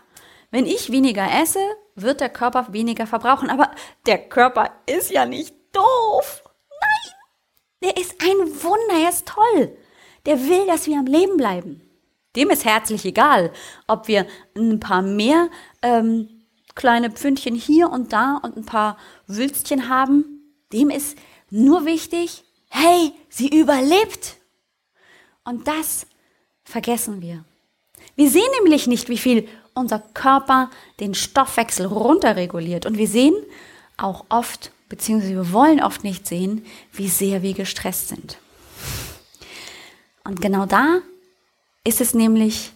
wenn 0.50 0.66
ich 0.66 0.90
weniger 0.90 1.26
esse, 1.40 1.60
wird 1.94 2.20
der 2.20 2.28
Körper 2.28 2.72
weniger 2.72 3.06
verbrauchen. 3.06 3.50
Aber 3.50 3.70
der 4.06 4.18
Körper 4.18 4.70
ist 4.86 5.10
ja 5.10 5.24
nicht 5.24 5.54
doof. 5.72 6.42
Nein, 6.80 7.14
der 7.84 7.96
ist 7.96 8.16
ein 8.20 8.62
Wunder, 8.62 9.02
er 9.02 9.10
ist 9.10 9.26
toll. 9.26 9.76
Der 10.26 10.40
will, 10.40 10.66
dass 10.66 10.86
wir 10.86 10.98
am 10.98 11.06
Leben 11.06 11.36
bleiben. 11.36 11.80
Dem 12.36 12.50
ist 12.50 12.64
herzlich 12.64 13.04
egal, 13.04 13.52
ob 13.86 14.08
wir 14.08 14.26
ein 14.56 14.80
paar 14.80 15.02
mehr 15.02 15.48
ähm, 15.82 16.28
kleine 16.74 17.10
Pfündchen 17.10 17.54
hier 17.54 17.90
und 17.90 18.12
da 18.12 18.40
und 18.42 18.56
ein 18.56 18.64
paar 18.64 18.96
Wülstchen 19.26 19.88
haben 19.88 20.41
dem 20.72 20.90
ist 20.90 21.16
nur 21.50 21.84
wichtig, 21.84 22.44
hey, 22.68 23.12
sie 23.28 23.48
überlebt. 23.48 24.36
Und 25.44 25.68
das 25.68 26.06
vergessen 26.64 27.20
wir. 27.20 27.44
Wir 28.16 28.30
sehen 28.30 28.50
nämlich 28.60 28.86
nicht, 28.86 29.08
wie 29.08 29.18
viel 29.18 29.48
unser 29.74 29.98
Körper 29.98 30.70
den 31.00 31.14
Stoffwechsel 31.14 31.86
runterreguliert. 31.86 32.86
Und 32.86 32.98
wir 32.98 33.08
sehen 33.08 33.34
auch 33.96 34.24
oft, 34.28 34.70
beziehungsweise 34.88 35.34
wir 35.34 35.52
wollen 35.52 35.82
oft 35.82 36.04
nicht 36.04 36.26
sehen, 36.26 36.64
wie 36.92 37.08
sehr 37.08 37.42
wir 37.42 37.54
gestresst 37.54 38.08
sind. 38.08 38.38
Und 40.24 40.40
genau 40.40 40.66
da 40.66 41.00
ist 41.84 42.00
es 42.00 42.14
nämlich 42.14 42.72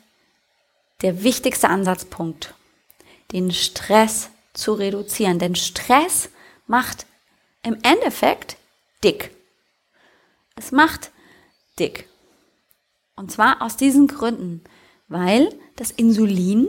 der 1.03 1.23
wichtigste 1.23 1.69
Ansatzpunkt, 1.69 2.55
den 3.33 3.53
Stress 3.53 4.31
zu 4.55 4.73
reduzieren. 4.73 5.39
Denn 5.39 5.55
Stress 5.55 6.31
macht 6.67 7.07
im 7.67 7.77
Endeffekt 7.83 8.57
dick. 9.03 9.33
Es 10.55 10.71
macht 10.71 11.11
dick. 11.81 12.09
Und 13.17 13.33
zwar 13.33 13.61
aus 13.61 13.77
diesen 13.77 14.07
Gründen, 14.07 14.63
weil 15.09 15.53
das 15.75 15.91
Insulin 15.91 16.69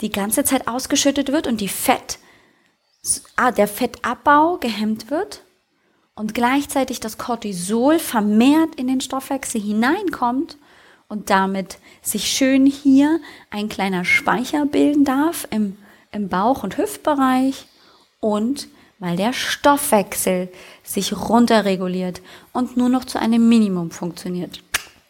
die 0.00 0.10
ganze 0.10 0.44
Zeit 0.44 0.68
ausgeschüttet 0.68 1.32
wird 1.32 1.48
und 1.48 1.60
die 1.60 1.68
Fett, 1.68 2.18
ah, 3.34 3.50
der 3.50 3.66
Fettabbau 3.66 4.58
gehemmt 4.58 5.10
wird 5.10 5.42
und 6.14 6.34
gleichzeitig 6.34 7.00
das 7.00 7.18
Cortisol 7.18 7.98
vermehrt 7.98 8.76
in 8.76 8.86
den 8.86 9.00
Stoffwechsel 9.00 9.60
hineinkommt 9.60 10.56
und 11.08 11.30
damit 11.30 11.78
sich 12.00 12.30
schön 12.30 12.66
hier 12.66 13.20
ein 13.50 13.68
kleiner 13.68 14.04
Speicher 14.04 14.66
bilden 14.66 15.04
darf 15.04 15.48
im, 15.50 15.76
im 16.12 16.28
Bauch- 16.28 16.62
und 16.62 16.78
Hüftbereich 16.78 17.66
und 18.20 18.68
weil 18.98 19.16
der 19.16 19.32
Stoffwechsel 19.32 20.50
sich 20.82 21.16
runterreguliert 21.16 22.22
und 22.52 22.76
nur 22.76 22.88
noch 22.88 23.04
zu 23.04 23.18
einem 23.18 23.48
Minimum 23.48 23.90
funktioniert. 23.90 24.62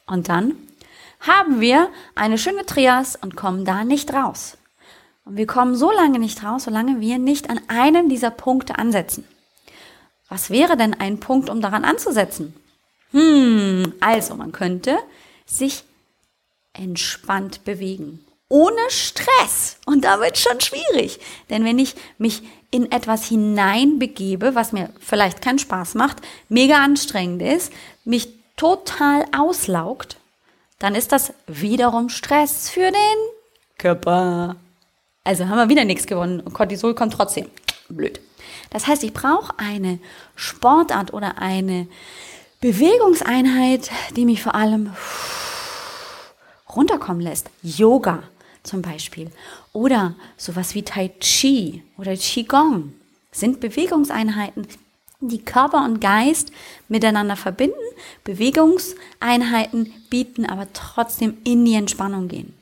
Und 0.07 0.29
dann 0.29 0.55
haben 1.20 1.61
wir 1.61 1.88
eine 2.14 2.38
schöne 2.38 2.66
Trias 2.66 3.16
und 3.16 3.37
kommen 3.37 3.64
da 3.64 3.85
nicht 3.85 4.12
raus. 4.12 4.59
Und 5.25 5.37
wir 5.37 5.46
kommen 5.46 5.75
so 5.75 5.90
lange 5.90 6.18
nicht 6.18 6.44
raus, 6.44 6.64
solange 6.64 7.01
wir 7.01 7.18
nicht 7.18 7.51
an 7.51 7.61
einem 7.68 8.09
dieser 8.09 8.31
Punkte 8.31 8.79
ansetzen. 8.79 9.25
Was 10.29 10.51
wäre 10.51 10.77
denn 10.77 10.94
ein 10.94 11.20
Punkt, 11.20 11.49
um 11.51 11.61
daran 11.61 11.85
anzusetzen? 11.85 12.55
Hm, 13.12 13.94
also 14.01 14.35
man 14.35 14.53
könnte 14.53 14.99
sich 15.46 15.85
entspannt 16.72 17.64
bewegen 17.64 18.26
ohne 18.49 18.91
Stress. 18.91 19.79
Und 19.87 20.05
da 20.05 20.21
wird 20.21 20.39
schon 20.39 20.61
schwierig. 20.61 21.21
Denn 21.51 21.65
wenn 21.65 21.79
ich 21.79 21.95
mich 22.19 22.43
in 22.71 22.91
etwas 22.93 23.25
hineinbegebe, 23.27 24.55
was 24.55 24.73
mir 24.73 24.91
vielleicht 25.01 25.43
keinen 25.43 25.59
Spaß 25.59 25.95
macht, 25.95 26.19
mega 26.49 26.77
anstrengend 26.77 27.43
ist, 27.43 27.73
mich 28.05 28.29
total 28.57 29.25
auslaugt, 29.37 30.17
dann 30.79 30.95
ist 30.95 31.13
das 31.13 31.33
wiederum 31.47 32.09
Stress 32.09 32.69
für 32.69 32.91
den 32.91 33.17
Körper. 33.79 34.57
Also 35.25 35.49
haben 35.49 35.59
wir 35.59 35.69
wieder 35.69 35.85
nichts 35.85 36.07
gewonnen. 36.07 36.45
Cortisol 36.53 36.95
kommt 36.95 37.15
trotzdem. 37.15 37.51
Blöd. 37.89 38.21
Das 38.71 38.87
heißt, 38.87 39.05
ich 39.05 39.13
brauche 39.13 39.59
eine 39.59 39.99
Sportart 40.35 41.13
oder 41.13 41.39
eine 41.39 41.87
Bewegungseinheit, 42.61 43.91
die 44.17 44.25
mich 44.25 44.43
vor 44.43 44.55
allem 44.55 44.95
runterkommen 46.69 47.23
lässt. 47.23 47.51
Yoga 47.63 48.23
zum 48.66 48.83
Beispiel. 48.83 49.31
Oder 49.72 50.14
sowas 50.37 50.74
wie 50.74 50.83
Tai 50.83 51.09
Chi 51.20 51.83
oder 51.98 52.16
Qigong 52.16 52.92
sind 53.31 53.61
Bewegungseinheiten, 53.61 54.66
die 55.20 55.42
Körper 55.42 55.85
und 55.85 56.00
Geist 56.00 56.52
miteinander 56.88 57.37
verbinden. 57.37 57.74
Bewegungseinheiten 58.24 59.92
bieten 60.11 60.46
aber 60.46 60.72
trotzdem 60.72 61.38
in 61.44 61.64
die 61.64 61.74
Entspannung 61.74 62.29
gehen. 62.29 62.55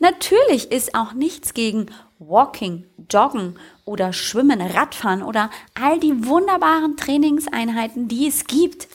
Natürlich 0.00 0.70
ist 0.70 0.94
auch 0.94 1.12
nichts 1.12 1.54
gegen 1.54 1.86
Walking, 2.18 2.84
Joggen 3.10 3.58
oder 3.84 4.12
Schwimmen, 4.12 4.60
Radfahren 4.60 5.22
oder 5.22 5.50
all 5.74 5.98
die 5.98 6.26
wunderbaren 6.26 6.96
Trainingseinheiten, 6.96 8.08
die 8.08 8.28
es 8.28 8.46
gibt, 8.46 8.88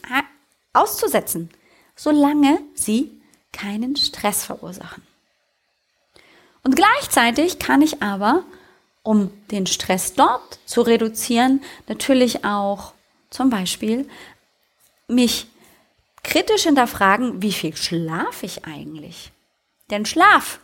auszusetzen, 0.74 1.50
solange 1.96 2.60
sie 2.74 3.12
keinen 3.52 3.96
Stress 3.96 4.46
verursachen. 4.46 5.04
Und 6.68 6.76
gleichzeitig 6.76 7.60
kann 7.60 7.82
ich 7.82 8.04
aber, 8.04 8.44
um 9.02 9.32
den 9.52 9.68
Stress 9.68 10.16
dort 10.16 10.60
zu 10.66 10.82
reduzieren, 10.82 11.64
natürlich 11.88 12.44
auch 12.44 12.92
zum 13.30 13.50
Beispiel 13.50 14.06
mich 15.08 15.48
kritisch 16.24 16.64
hinterfragen, 16.64 17.42
wie 17.42 17.54
viel 17.54 17.74
schlafe 17.78 18.46
ich 18.46 18.66
eigentlich? 18.66 19.32
Denn 19.90 20.06
Schlaf 20.06 20.60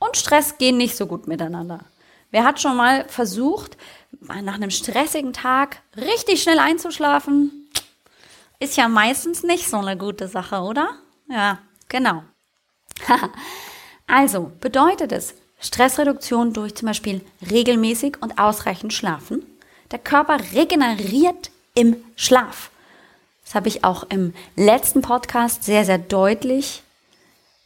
und 0.00 0.16
Stress 0.16 0.58
gehen 0.58 0.76
nicht 0.76 0.96
so 0.96 1.06
gut 1.06 1.28
miteinander. 1.28 1.84
Wer 2.32 2.42
hat 2.42 2.60
schon 2.60 2.76
mal 2.76 3.08
versucht, 3.08 3.76
nach 4.22 4.54
einem 4.54 4.72
stressigen 4.72 5.32
Tag 5.32 5.82
richtig 5.96 6.42
schnell 6.42 6.58
einzuschlafen? 6.58 7.70
Ist 8.58 8.76
ja 8.76 8.88
meistens 8.88 9.44
nicht 9.44 9.68
so 9.68 9.76
eine 9.76 9.96
gute 9.96 10.26
Sache, 10.26 10.62
oder? 10.62 10.98
Ja, 11.28 11.60
genau. 11.88 12.24
also 14.08 14.50
bedeutet 14.58 15.12
es 15.12 15.36
Stressreduktion 15.64 16.52
durch 16.52 16.74
zum 16.74 16.86
Beispiel 16.86 17.20
regelmäßig 17.50 18.18
und 18.20 18.38
ausreichend 18.38 18.92
Schlafen. 18.92 19.44
Der 19.90 19.98
Körper 19.98 20.38
regeneriert 20.54 21.50
im 21.74 21.96
Schlaf. 22.16 22.70
Das 23.44 23.54
habe 23.54 23.68
ich 23.68 23.84
auch 23.84 24.04
im 24.08 24.32
letzten 24.56 25.02
Podcast 25.02 25.64
sehr, 25.64 25.84
sehr 25.84 25.98
deutlich 25.98 26.82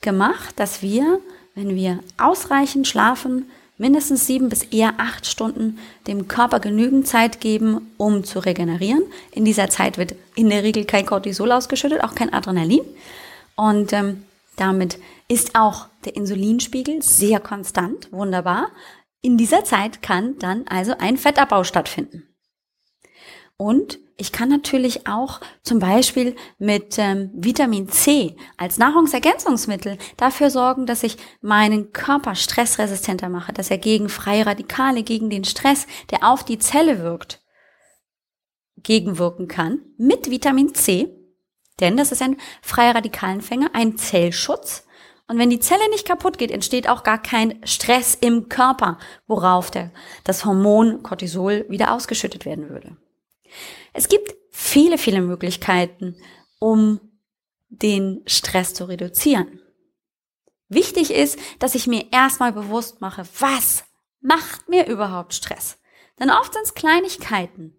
gemacht, 0.00 0.54
dass 0.56 0.82
wir 0.82 1.20
wenn 1.58 1.74
wir 1.74 1.98
ausreichend 2.18 2.86
schlafen, 2.86 3.50
mindestens 3.78 4.26
sieben 4.26 4.48
bis 4.48 4.62
eher 4.62 4.94
acht 4.98 5.26
Stunden 5.26 5.78
dem 6.06 6.28
Körper 6.28 6.60
genügend 6.60 7.08
Zeit 7.08 7.40
geben, 7.40 7.90
um 7.96 8.22
zu 8.22 8.38
regenerieren. 8.38 9.02
In 9.32 9.44
dieser 9.44 9.68
Zeit 9.68 9.98
wird 9.98 10.14
in 10.36 10.50
der 10.50 10.62
Regel 10.62 10.84
kein 10.84 11.04
Cortisol 11.04 11.50
ausgeschüttet, 11.50 12.04
auch 12.04 12.14
kein 12.14 12.32
Adrenalin. 12.32 12.82
Und 13.56 13.92
ähm, 13.92 14.22
damit 14.54 15.00
ist 15.26 15.56
auch 15.56 15.86
der 16.08 16.16
Insulinspiegel 16.16 17.02
sehr 17.02 17.38
konstant, 17.38 18.10
wunderbar. 18.12 18.70
In 19.20 19.36
dieser 19.36 19.64
Zeit 19.64 20.00
kann 20.00 20.38
dann 20.38 20.66
also 20.66 20.94
ein 20.98 21.18
Fettabbau 21.18 21.64
stattfinden. 21.64 22.34
Und 23.58 23.98
ich 24.16 24.32
kann 24.32 24.48
natürlich 24.48 25.06
auch 25.06 25.40
zum 25.62 25.80
Beispiel 25.80 26.34
mit 26.58 26.96
ähm, 26.98 27.30
Vitamin 27.34 27.88
C 27.88 28.36
als 28.56 28.78
Nahrungsergänzungsmittel 28.78 29.98
dafür 30.16 30.50
sorgen, 30.50 30.86
dass 30.86 31.02
ich 31.02 31.18
meinen 31.40 31.92
Körper 31.92 32.34
stressresistenter 32.34 33.28
mache, 33.28 33.52
dass 33.52 33.70
er 33.70 33.78
gegen 33.78 34.08
freie 34.08 34.46
Radikale, 34.46 35.02
gegen 35.02 35.28
den 35.28 35.44
Stress, 35.44 35.86
der 36.10 36.24
auf 36.24 36.42
die 36.42 36.58
Zelle 36.58 37.02
wirkt, 37.02 37.42
gegenwirken 38.82 39.46
kann 39.46 39.80
mit 39.98 40.30
Vitamin 40.30 40.74
C. 40.74 41.14
Denn 41.80 41.96
das 41.96 42.12
ist 42.12 42.22
ein 42.22 42.36
freier 42.62 42.94
Radikalenfänger, 42.94 43.70
ein 43.74 43.98
Zellschutz. 43.98 44.87
Und 45.28 45.38
wenn 45.38 45.50
die 45.50 45.60
Zelle 45.60 45.88
nicht 45.90 46.06
kaputt 46.06 46.38
geht, 46.38 46.50
entsteht 46.50 46.88
auch 46.88 47.02
gar 47.02 47.22
kein 47.22 47.64
Stress 47.66 48.14
im 48.14 48.48
Körper, 48.48 48.98
worauf 49.26 49.70
der, 49.70 49.92
das 50.24 50.46
Hormon 50.46 51.02
Cortisol 51.02 51.66
wieder 51.68 51.92
ausgeschüttet 51.92 52.46
werden 52.46 52.70
würde. 52.70 52.96
Es 53.92 54.08
gibt 54.08 54.34
viele, 54.50 54.96
viele 54.96 55.20
Möglichkeiten, 55.20 56.16
um 56.58 57.00
den 57.68 58.22
Stress 58.26 58.72
zu 58.72 58.86
reduzieren. 58.86 59.60
Wichtig 60.68 61.10
ist, 61.10 61.38
dass 61.58 61.74
ich 61.74 61.86
mir 61.86 62.10
erstmal 62.10 62.52
bewusst 62.52 63.02
mache, 63.02 63.24
was 63.38 63.84
macht 64.20 64.68
mir 64.68 64.86
überhaupt 64.86 65.34
Stress? 65.34 65.78
Denn 66.18 66.30
oft 66.30 66.54
sind 66.54 66.64
es 66.64 66.74
Kleinigkeiten. 66.74 67.78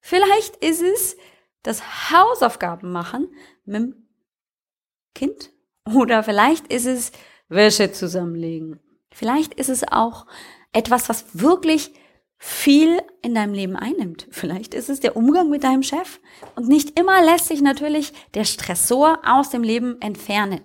Vielleicht 0.00 0.56
ist 0.56 0.82
es 0.82 1.16
das 1.62 2.10
Hausaufgaben 2.10 2.90
machen 2.90 3.32
mit 3.64 3.82
dem 3.82 4.08
Kind 5.14 5.52
oder 5.94 6.22
vielleicht 6.22 6.66
ist 6.72 6.86
es 6.86 7.12
Wäsche 7.48 7.92
zusammenlegen. 7.92 8.80
Vielleicht 9.12 9.54
ist 9.54 9.68
es 9.68 9.86
auch 9.86 10.26
etwas, 10.72 11.08
was 11.08 11.24
wirklich 11.32 11.92
viel 12.38 13.02
in 13.22 13.34
deinem 13.34 13.52
Leben 13.52 13.76
einnimmt. 13.76 14.26
Vielleicht 14.30 14.72
ist 14.72 14.88
es 14.88 15.00
der 15.00 15.16
Umgang 15.16 15.50
mit 15.50 15.62
deinem 15.62 15.82
Chef. 15.82 16.20
Und 16.56 16.68
nicht 16.68 16.98
immer 16.98 17.22
lässt 17.22 17.46
sich 17.46 17.60
natürlich 17.60 18.12
der 18.34 18.44
Stressor 18.44 19.18
aus 19.24 19.50
dem 19.50 19.62
Leben 19.62 20.00
entfernen. 20.00 20.62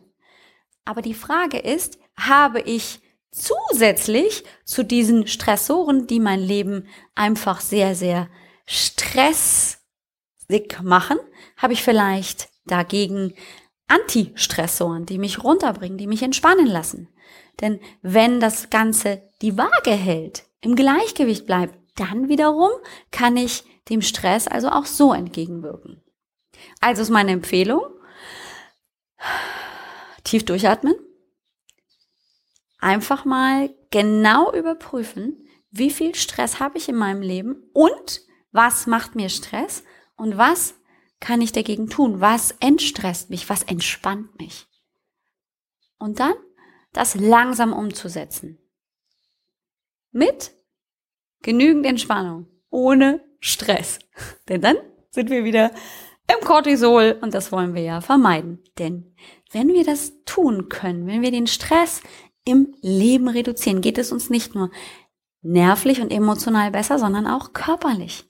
Aber 0.85 1.01
die 1.01 1.13
Frage 1.13 1.57
ist, 1.57 1.97
habe 2.15 2.61
ich 2.61 3.01
zusätzlich 3.31 4.45
zu 4.63 4.83
diesen 4.83 5.27
Stressoren, 5.27 6.07
die 6.07 6.21
mein 6.21 6.39
Leben 6.39 6.88
einfach 7.13 7.59
sehr, 7.59 7.93
sehr 7.93 8.29
stressig 8.65 9.77
machen, 10.81 11.17
habe 11.57 11.73
ich 11.73 11.83
vielleicht 11.83 12.47
dagegen 12.65 13.33
Anti-Stressoren, 13.88 15.06
die 15.06 15.17
mich 15.17 15.43
runterbringen, 15.43 15.98
die 15.98 16.08
mich 16.08 16.24
entspannen 16.24 16.67
lassen. 16.67 17.10
Denn 17.62 17.80
wenn 18.02 18.39
das 18.39 18.69
Ganze 18.69 19.21
die 19.41 19.58
Waage 19.58 19.91
hält, 19.91 20.45
im 20.62 20.76
Gleichgewicht 20.76 21.45
bleibt, 21.45 21.78
dann 21.95 22.28
wiederum 22.28 22.71
kann 23.12 23.38
ich 23.38 23.63
dem 23.89 24.02
Stress 24.02 24.48
also 24.48 24.69
auch 24.69 24.86
so 24.86 25.13
entgegenwirken. 25.13 26.04
Also 26.82 27.02
ist 27.02 27.10
meine 27.10 27.32
Empfehlung, 27.32 27.84
tief 30.24 30.45
durchatmen, 30.45 30.95
einfach 32.80 33.26
mal 33.26 33.74
genau 33.91 34.52
überprüfen, 34.54 35.48
wie 35.71 35.91
viel 35.91 36.15
Stress 36.15 36.60
habe 36.60 36.78
ich 36.78 36.89
in 36.89 36.95
meinem 36.95 37.21
Leben 37.21 37.63
und 37.74 38.21
was 38.52 38.88
macht 38.88 39.15
mir 39.15 39.30
Stress 39.30 39.84
und 40.15 40.38
was 40.38 40.76
kann 41.25 41.41
ich 41.41 41.51
dagegen 41.51 41.89
tun? 41.89 42.21
Was 42.21 42.51
entstresst 42.59 43.31
mich? 43.31 43.49
Was 43.49 43.63
entspannt 43.63 44.38
mich? 44.39 44.67
Und 45.97 46.19
dann 46.19 46.35
das 46.93 47.15
langsam 47.15 47.73
umzusetzen. 47.73 48.59
Mit 50.11 50.51
genügend 51.41 51.88
Entspannung, 51.88 52.45
ohne 52.69 53.23
Stress. 53.39 53.97
Denn 54.49 54.61
dann 54.61 54.77
sind 55.09 55.31
wir 55.31 55.43
wieder 55.43 55.71
im 56.31 56.45
Cortisol 56.45 57.17
und 57.19 57.33
das 57.33 57.51
wollen 57.51 57.73
wir 57.73 57.81
ja 57.81 58.01
vermeiden. 58.01 58.63
Denn 58.77 59.15
wenn 59.51 59.69
wir 59.69 59.83
das 59.83 60.23
tun 60.25 60.69
können, 60.69 61.07
wenn 61.07 61.23
wir 61.23 61.31
den 61.31 61.47
Stress 61.47 62.01
im 62.45 62.75
Leben 62.81 63.27
reduzieren, 63.29 63.81
geht 63.81 63.97
es 63.97 64.11
uns 64.11 64.29
nicht 64.29 64.53
nur 64.53 64.69
nervlich 65.41 66.01
und 66.01 66.11
emotional 66.11 66.69
besser, 66.69 66.99
sondern 66.99 67.25
auch 67.25 67.53
körperlich. 67.53 68.27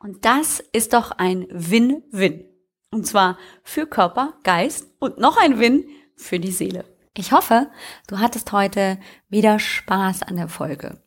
Und 0.00 0.24
das 0.24 0.60
ist 0.72 0.94
doch 0.94 1.12
ein 1.12 1.46
Win-Win. 1.50 2.46
Und 2.90 3.06
zwar 3.06 3.38
für 3.62 3.86
Körper, 3.86 4.34
Geist 4.42 4.88
und 4.98 5.18
noch 5.18 5.36
ein 5.36 5.60
Win 5.60 5.84
für 6.16 6.40
die 6.40 6.50
Seele. 6.50 6.84
Ich 7.16 7.32
hoffe, 7.32 7.70
du 8.08 8.18
hattest 8.18 8.50
heute 8.52 8.98
wieder 9.28 9.58
Spaß 9.58 10.22
an 10.22 10.36
der 10.36 10.48
Folge. 10.48 11.00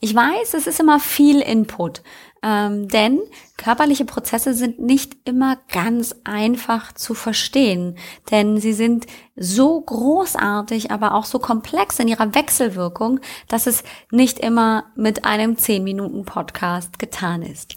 Ich 0.00 0.14
weiß, 0.14 0.54
es 0.54 0.68
ist 0.68 0.78
immer 0.78 1.00
viel 1.00 1.40
Input, 1.40 2.02
ähm, 2.42 2.86
denn 2.88 3.20
körperliche 3.56 4.04
Prozesse 4.04 4.54
sind 4.54 4.78
nicht 4.78 5.16
immer 5.24 5.56
ganz 5.72 6.14
einfach 6.22 6.92
zu 6.92 7.14
verstehen, 7.14 7.96
denn 8.30 8.58
sie 8.58 8.72
sind 8.72 9.06
so 9.34 9.80
großartig, 9.80 10.92
aber 10.92 11.14
auch 11.14 11.24
so 11.24 11.40
komplex 11.40 11.98
in 11.98 12.06
ihrer 12.06 12.34
Wechselwirkung, 12.34 13.18
dass 13.48 13.66
es 13.66 13.82
nicht 14.12 14.38
immer 14.38 14.92
mit 14.94 15.24
einem 15.24 15.56
10 15.56 15.82
Minuten 15.82 16.24
Podcast 16.24 17.00
getan 17.00 17.42
ist. 17.42 17.76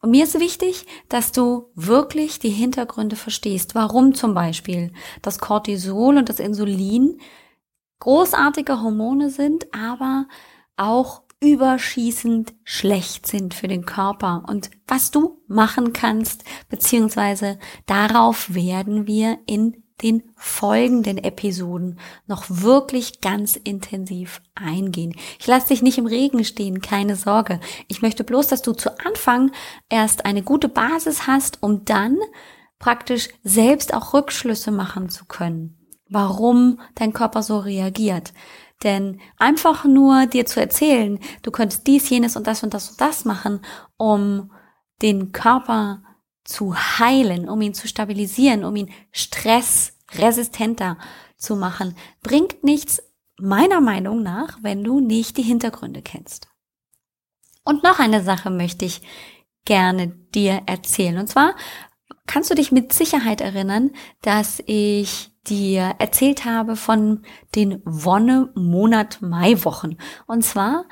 Und 0.00 0.10
mir 0.10 0.24
ist 0.24 0.38
wichtig, 0.38 0.86
dass 1.08 1.32
du 1.32 1.70
wirklich 1.74 2.38
die 2.38 2.50
Hintergründe 2.50 3.16
verstehst, 3.16 3.74
warum 3.74 4.14
zum 4.14 4.34
Beispiel? 4.34 4.92
Das 5.22 5.38
Cortisol 5.38 6.16
und 6.16 6.28
das 6.28 6.40
Insulin 6.40 7.20
großartige 8.00 8.80
Hormone 8.80 9.30
sind, 9.30 9.66
aber 9.74 10.26
auch 10.76 11.22
überschießend 11.40 12.54
schlecht 12.64 13.26
sind 13.26 13.54
für 13.54 13.68
den 13.68 13.84
Körper. 13.84 14.44
Und 14.48 14.70
was 14.86 15.10
du 15.10 15.40
machen 15.46 15.92
kannst, 15.92 16.44
beziehungsweise 16.68 17.58
darauf 17.86 18.54
werden 18.54 19.06
wir 19.06 19.38
in 19.46 19.82
den 20.02 20.22
folgenden 20.36 21.18
Episoden 21.18 21.98
noch 22.26 22.44
wirklich 22.48 23.20
ganz 23.20 23.56
intensiv 23.56 24.40
eingehen. 24.54 25.14
Ich 25.38 25.46
lasse 25.46 25.68
dich 25.68 25.82
nicht 25.82 25.98
im 25.98 26.06
Regen 26.06 26.44
stehen, 26.44 26.80
keine 26.80 27.16
Sorge. 27.16 27.60
Ich 27.88 28.02
möchte 28.02 28.24
bloß, 28.24 28.46
dass 28.46 28.62
du 28.62 28.72
zu 28.72 28.98
Anfang 29.04 29.50
erst 29.88 30.24
eine 30.24 30.42
gute 30.42 30.68
Basis 30.68 31.26
hast, 31.26 31.62
um 31.62 31.84
dann 31.84 32.16
praktisch 32.78 33.28
selbst 33.42 33.92
auch 33.92 34.14
Rückschlüsse 34.14 34.70
machen 34.70 35.08
zu 35.08 35.24
können, 35.24 35.76
warum 36.08 36.80
dein 36.94 37.12
Körper 37.12 37.42
so 37.42 37.58
reagiert. 37.58 38.32
Denn 38.84 39.20
einfach 39.38 39.84
nur 39.84 40.26
dir 40.26 40.46
zu 40.46 40.60
erzählen, 40.60 41.18
du 41.42 41.50
könntest 41.50 41.86
dies, 41.88 42.08
jenes 42.08 42.36
und 42.36 42.46
das 42.46 42.62
und 42.62 42.74
das 42.74 42.90
und 42.90 43.00
das 43.00 43.24
machen, 43.24 43.60
um 43.96 44.52
den 45.02 45.32
Körper 45.32 46.02
zu 46.48 46.74
heilen, 46.74 47.48
um 47.48 47.60
ihn 47.60 47.74
zu 47.74 47.86
stabilisieren, 47.86 48.64
um 48.64 48.74
ihn 48.74 48.90
stressresistenter 49.12 50.98
zu 51.36 51.54
machen, 51.56 51.94
bringt 52.22 52.64
nichts 52.64 53.02
meiner 53.38 53.82
Meinung 53.82 54.22
nach, 54.22 54.56
wenn 54.62 54.82
du 54.82 54.98
nicht 54.98 55.36
die 55.36 55.42
Hintergründe 55.42 56.00
kennst. 56.00 56.48
Und 57.64 57.82
noch 57.82 57.98
eine 57.98 58.22
Sache 58.22 58.48
möchte 58.48 58.86
ich 58.86 59.02
gerne 59.66 60.08
dir 60.34 60.62
erzählen. 60.64 61.18
Und 61.18 61.28
zwar 61.28 61.54
kannst 62.26 62.48
du 62.50 62.54
dich 62.54 62.72
mit 62.72 62.94
Sicherheit 62.94 63.42
erinnern, 63.42 63.90
dass 64.22 64.62
ich 64.64 65.30
dir 65.46 65.96
erzählt 65.98 66.46
habe 66.46 66.76
von 66.76 67.24
den 67.54 67.82
Wonne-Monat-Mai-Wochen. 67.84 69.98
Und 70.26 70.44
zwar 70.46 70.86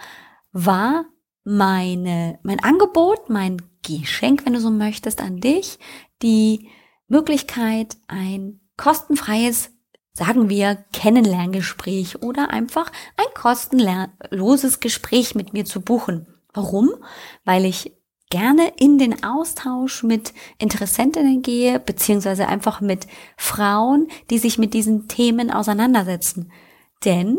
war 0.52 1.06
meine, 1.44 2.38
mein 2.42 2.62
Angebot, 2.62 3.30
mein 3.30 3.62
Geschenk, 3.86 4.44
wenn 4.44 4.52
du 4.52 4.60
so 4.60 4.70
möchtest, 4.70 5.20
an 5.20 5.40
dich, 5.40 5.78
die 6.22 6.68
Möglichkeit, 7.08 7.96
ein 8.08 8.60
kostenfreies, 8.76 9.70
sagen 10.12 10.48
wir, 10.48 10.84
Kennenlerngespräch 10.92 12.22
oder 12.22 12.50
einfach 12.50 12.90
ein 13.16 13.32
kostenloses 13.34 14.80
Gespräch 14.80 15.34
mit 15.34 15.52
mir 15.52 15.64
zu 15.64 15.80
buchen. 15.80 16.26
Warum? 16.52 16.90
Weil 17.44 17.64
ich 17.64 17.92
gerne 18.30 18.72
in 18.78 18.98
den 18.98 19.22
Austausch 19.22 20.02
mit 20.02 20.32
Interessentinnen 20.58 21.42
gehe, 21.42 21.78
beziehungsweise 21.78 22.48
einfach 22.48 22.80
mit 22.80 23.06
Frauen, 23.36 24.08
die 24.30 24.38
sich 24.38 24.58
mit 24.58 24.74
diesen 24.74 25.06
Themen 25.06 25.50
auseinandersetzen. 25.50 26.50
Denn 27.04 27.38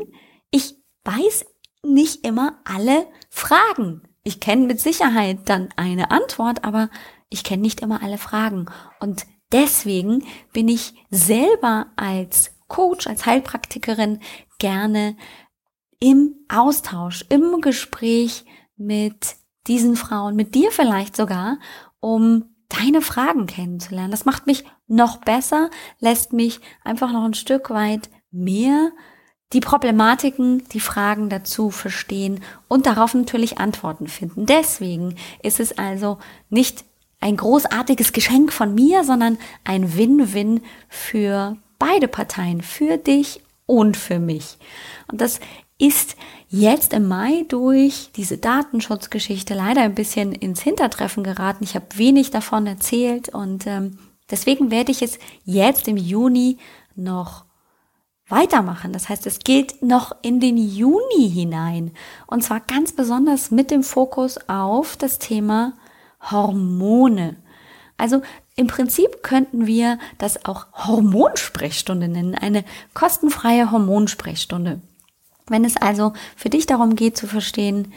ich 0.51 0.75
weiß 1.03 1.45
nicht 1.83 2.25
immer 2.25 2.59
alle 2.63 3.07
Fragen. 3.29 4.03
Ich 4.27 4.41
kenne 4.41 4.65
mit 4.65 4.81
Sicherheit 4.81 5.39
dann 5.45 5.69
eine 5.77 6.11
Antwort, 6.11 6.65
aber 6.65 6.89
ich 7.29 7.45
kenne 7.45 7.61
nicht 7.61 7.79
immer 7.79 8.03
alle 8.03 8.17
Fragen. 8.17 8.65
Und 8.99 9.25
deswegen 9.53 10.25
bin 10.51 10.67
ich 10.67 10.95
selber 11.09 11.85
als 11.95 12.51
Coach, 12.67 13.07
als 13.07 13.25
Heilpraktikerin 13.25 14.19
gerne 14.59 15.15
im 16.01 16.35
Austausch, 16.49 17.23
im 17.29 17.61
Gespräch 17.61 18.43
mit 18.75 19.37
diesen 19.65 19.95
Frauen, 19.95 20.35
mit 20.35 20.55
dir 20.55 20.71
vielleicht 20.71 21.15
sogar, 21.15 21.57
um 22.01 22.53
deine 22.67 23.01
Fragen 23.01 23.45
kennenzulernen. 23.45 24.11
Das 24.11 24.25
macht 24.25 24.45
mich 24.45 24.65
noch 24.87 25.21
besser, 25.21 25.69
lässt 25.99 26.33
mich 26.33 26.59
einfach 26.83 27.13
noch 27.13 27.23
ein 27.23 27.33
Stück 27.33 27.69
weit 27.69 28.09
mehr 28.29 28.91
die 29.53 29.61
Problematiken, 29.61 30.67
die 30.69 30.79
Fragen 30.79 31.29
dazu 31.29 31.71
verstehen 31.71 32.41
und 32.67 32.85
darauf 32.85 33.13
natürlich 33.13 33.59
Antworten 33.59 34.07
finden. 34.07 34.45
Deswegen 34.45 35.15
ist 35.41 35.59
es 35.59 35.77
also 35.77 36.17
nicht 36.49 36.83
ein 37.19 37.37
großartiges 37.37 38.11
Geschenk 38.11 38.51
von 38.51 38.75
mir, 38.75 39.03
sondern 39.03 39.37
ein 39.63 39.95
Win-Win 39.95 40.61
für 40.89 41.57
beide 41.79 42.07
Parteien, 42.07 42.61
für 42.61 42.97
dich 42.97 43.41
und 43.65 43.97
für 43.97 44.19
mich. 44.19 44.57
Und 45.11 45.21
das 45.21 45.39
ist 45.79 46.15
jetzt 46.49 46.93
im 46.93 47.07
Mai 47.07 47.45
durch 47.47 48.09
diese 48.15 48.37
Datenschutzgeschichte 48.37 49.53
leider 49.53 49.81
ein 49.81 49.95
bisschen 49.95 50.33
ins 50.33 50.61
Hintertreffen 50.61 51.23
geraten. 51.23 51.63
Ich 51.63 51.75
habe 51.75 51.85
wenig 51.95 52.31
davon 52.31 52.67
erzählt 52.67 53.29
und 53.29 53.67
ähm, 53.67 53.99
deswegen 54.29 54.71
werde 54.71 54.91
ich 54.91 55.01
es 55.01 55.19
jetzt 55.45 55.87
im 55.87 55.97
Juni 55.97 56.57
noch 56.95 57.46
weitermachen. 58.29 58.93
Das 58.93 59.09
heißt, 59.09 59.25
es 59.27 59.39
geht 59.39 59.81
noch 59.81 60.15
in 60.21 60.39
den 60.39 60.57
Juni 60.57 61.29
hinein 61.29 61.91
und 62.27 62.43
zwar 62.43 62.59
ganz 62.59 62.91
besonders 62.91 63.51
mit 63.51 63.71
dem 63.71 63.83
Fokus 63.83 64.37
auf 64.47 64.97
das 64.97 65.19
Thema 65.19 65.73
Hormone. 66.21 67.37
Also 67.97 68.21
im 68.55 68.67
Prinzip 68.67 69.23
könnten 69.23 69.65
wir 69.67 69.97
das 70.17 70.45
auch 70.45 70.67
Hormonsprechstunde 70.73 72.07
nennen, 72.07 72.35
eine 72.35 72.63
kostenfreie 72.93 73.71
Hormonsprechstunde. 73.71 74.81
Wenn 75.47 75.63
es 75.63 75.77
also 75.77 76.13
für 76.35 76.49
dich 76.49 76.65
darum 76.65 76.95
geht 76.95 77.17
zu 77.17 77.27
verstehen, 77.27 77.93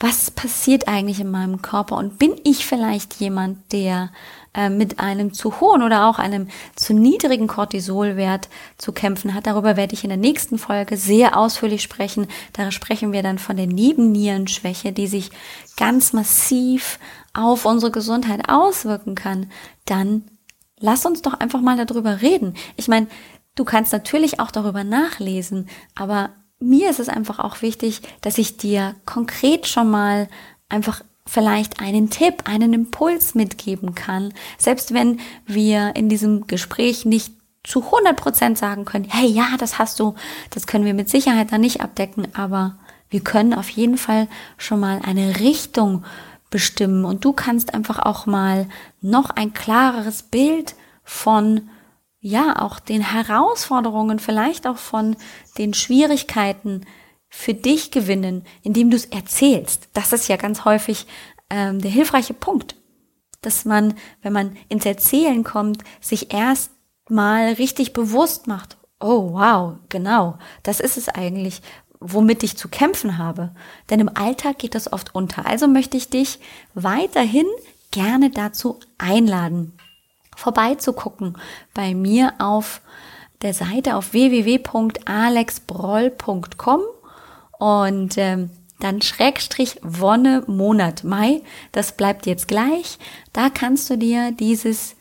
was 0.00 0.30
passiert 0.30 0.88
eigentlich 0.88 1.20
in 1.20 1.30
meinem 1.30 1.60
Körper 1.60 1.98
und 1.98 2.18
bin 2.18 2.34
ich 2.42 2.64
vielleicht 2.64 3.14
jemand, 3.16 3.70
der 3.72 4.10
äh, 4.54 4.70
mit 4.70 4.98
einem 4.98 5.34
zu 5.34 5.60
hohen 5.60 5.82
oder 5.82 6.06
auch 6.06 6.18
einem 6.18 6.48
zu 6.74 6.94
niedrigen 6.94 7.46
Cortisolwert 7.46 8.48
zu 8.78 8.92
kämpfen 8.92 9.34
hat. 9.34 9.46
Darüber 9.46 9.76
werde 9.76 9.92
ich 9.92 10.02
in 10.02 10.08
der 10.08 10.16
nächsten 10.16 10.56
Folge 10.58 10.96
sehr 10.96 11.36
ausführlich 11.36 11.82
sprechen. 11.82 12.26
Da 12.54 12.70
sprechen 12.70 13.12
wir 13.12 13.22
dann 13.22 13.38
von 13.38 13.58
der 13.58 13.66
Nebennierenschwäche, 13.66 14.92
die 14.92 15.06
sich 15.06 15.30
ganz 15.76 16.14
massiv 16.14 16.98
auf 17.34 17.66
unsere 17.66 17.92
Gesundheit 17.92 18.48
auswirken 18.48 19.14
kann. 19.14 19.50
Dann 19.84 20.24
lass 20.78 21.04
uns 21.04 21.20
doch 21.20 21.34
einfach 21.34 21.60
mal 21.60 21.84
darüber 21.84 22.22
reden. 22.22 22.54
Ich 22.76 22.88
meine, 22.88 23.06
du 23.54 23.64
kannst 23.64 23.92
natürlich 23.92 24.40
auch 24.40 24.50
darüber 24.50 24.82
nachlesen, 24.82 25.68
aber 25.94 26.30
mir 26.60 26.90
ist 26.90 27.00
es 27.00 27.08
einfach 27.08 27.38
auch 27.38 27.62
wichtig, 27.62 28.02
dass 28.20 28.38
ich 28.38 28.56
dir 28.56 28.94
konkret 29.06 29.66
schon 29.66 29.90
mal 29.90 30.28
einfach 30.68 31.02
vielleicht 31.26 31.80
einen 31.80 32.10
Tipp, 32.10 32.42
einen 32.44 32.72
Impuls 32.72 33.34
mitgeben 33.34 33.94
kann, 33.94 34.34
selbst 34.58 34.94
wenn 34.94 35.20
wir 35.46 35.94
in 35.96 36.08
diesem 36.08 36.46
Gespräch 36.46 37.04
nicht 37.04 37.32
zu 37.62 37.84
100 37.84 38.16
Prozent 38.16 38.58
sagen 38.58 38.84
können, 38.84 39.06
hey, 39.08 39.26
ja, 39.26 39.56
das 39.58 39.78
hast 39.78 40.00
du, 40.00 40.14
das 40.50 40.66
können 40.66 40.84
wir 40.84 40.94
mit 40.94 41.10
Sicherheit 41.10 41.52
dann 41.52 41.60
nicht 41.60 41.82
abdecken, 41.82 42.28
aber 42.34 42.78
wir 43.10 43.20
können 43.20 43.54
auf 43.54 43.68
jeden 43.68 43.98
Fall 43.98 44.28
schon 44.56 44.80
mal 44.80 45.00
eine 45.04 45.40
Richtung 45.40 46.04
bestimmen. 46.48 47.04
Und 47.04 47.24
du 47.24 47.32
kannst 47.32 47.74
einfach 47.74 47.98
auch 47.98 48.26
mal 48.26 48.68
noch 49.00 49.30
ein 49.30 49.52
klareres 49.52 50.22
Bild 50.22 50.74
von 51.04 51.68
ja, 52.20 52.60
auch 52.60 52.78
den 52.78 53.00
Herausforderungen, 53.00 54.18
vielleicht 54.18 54.66
auch 54.66 54.76
von 54.76 55.16
den 55.56 55.72
Schwierigkeiten 55.72 56.86
für 57.28 57.54
dich 57.54 57.90
gewinnen, 57.90 58.44
indem 58.62 58.90
du 58.90 58.96
es 58.96 59.06
erzählst. 59.06 59.88
Das 59.94 60.12
ist 60.12 60.28
ja 60.28 60.36
ganz 60.36 60.64
häufig 60.64 61.06
ähm, 61.48 61.80
der 61.80 61.90
hilfreiche 61.90 62.34
Punkt, 62.34 62.76
dass 63.40 63.64
man, 63.64 63.94
wenn 64.20 64.32
man 64.32 64.56
ins 64.68 64.84
Erzählen 64.84 65.44
kommt, 65.44 65.82
sich 66.00 66.34
erst 66.34 66.72
mal 67.08 67.54
richtig 67.54 67.92
bewusst 67.92 68.46
macht. 68.46 68.76
Oh, 69.00 69.32
wow, 69.32 69.78
genau, 69.88 70.38
das 70.62 70.80
ist 70.80 70.98
es 70.98 71.08
eigentlich, 71.08 71.62
womit 72.00 72.42
ich 72.42 72.56
zu 72.56 72.68
kämpfen 72.68 73.16
habe. 73.16 73.54
Denn 73.88 74.00
im 74.00 74.14
Alltag 74.14 74.58
geht 74.58 74.74
das 74.74 74.92
oft 74.92 75.14
unter. 75.14 75.46
Also 75.46 75.68
möchte 75.68 75.96
ich 75.96 76.10
dich 76.10 76.38
weiterhin 76.74 77.46
gerne 77.90 78.30
dazu 78.30 78.78
einladen, 78.98 79.72
vorbeizugucken 80.40 81.38
bei 81.74 81.94
mir 81.94 82.32
auf 82.38 82.80
der 83.42 83.54
Seite 83.54 83.96
auf 83.96 84.12
www.alexbroll.com 84.12 86.80
und 87.58 88.18
ähm, 88.18 88.50
dann 88.80 89.00
Schrägstrich 89.02 89.78
Wonne 89.82 90.42
Monat 90.46 91.04
Mai. 91.04 91.42
Das 91.72 91.92
bleibt 91.92 92.26
jetzt 92.26 92.48
gleich. 92.48 92.98
Da 93.32 93.50
kannst 93.50 93.90
du 93.90 93.96
dir 93.96 94.32
dieses 94.32 94.96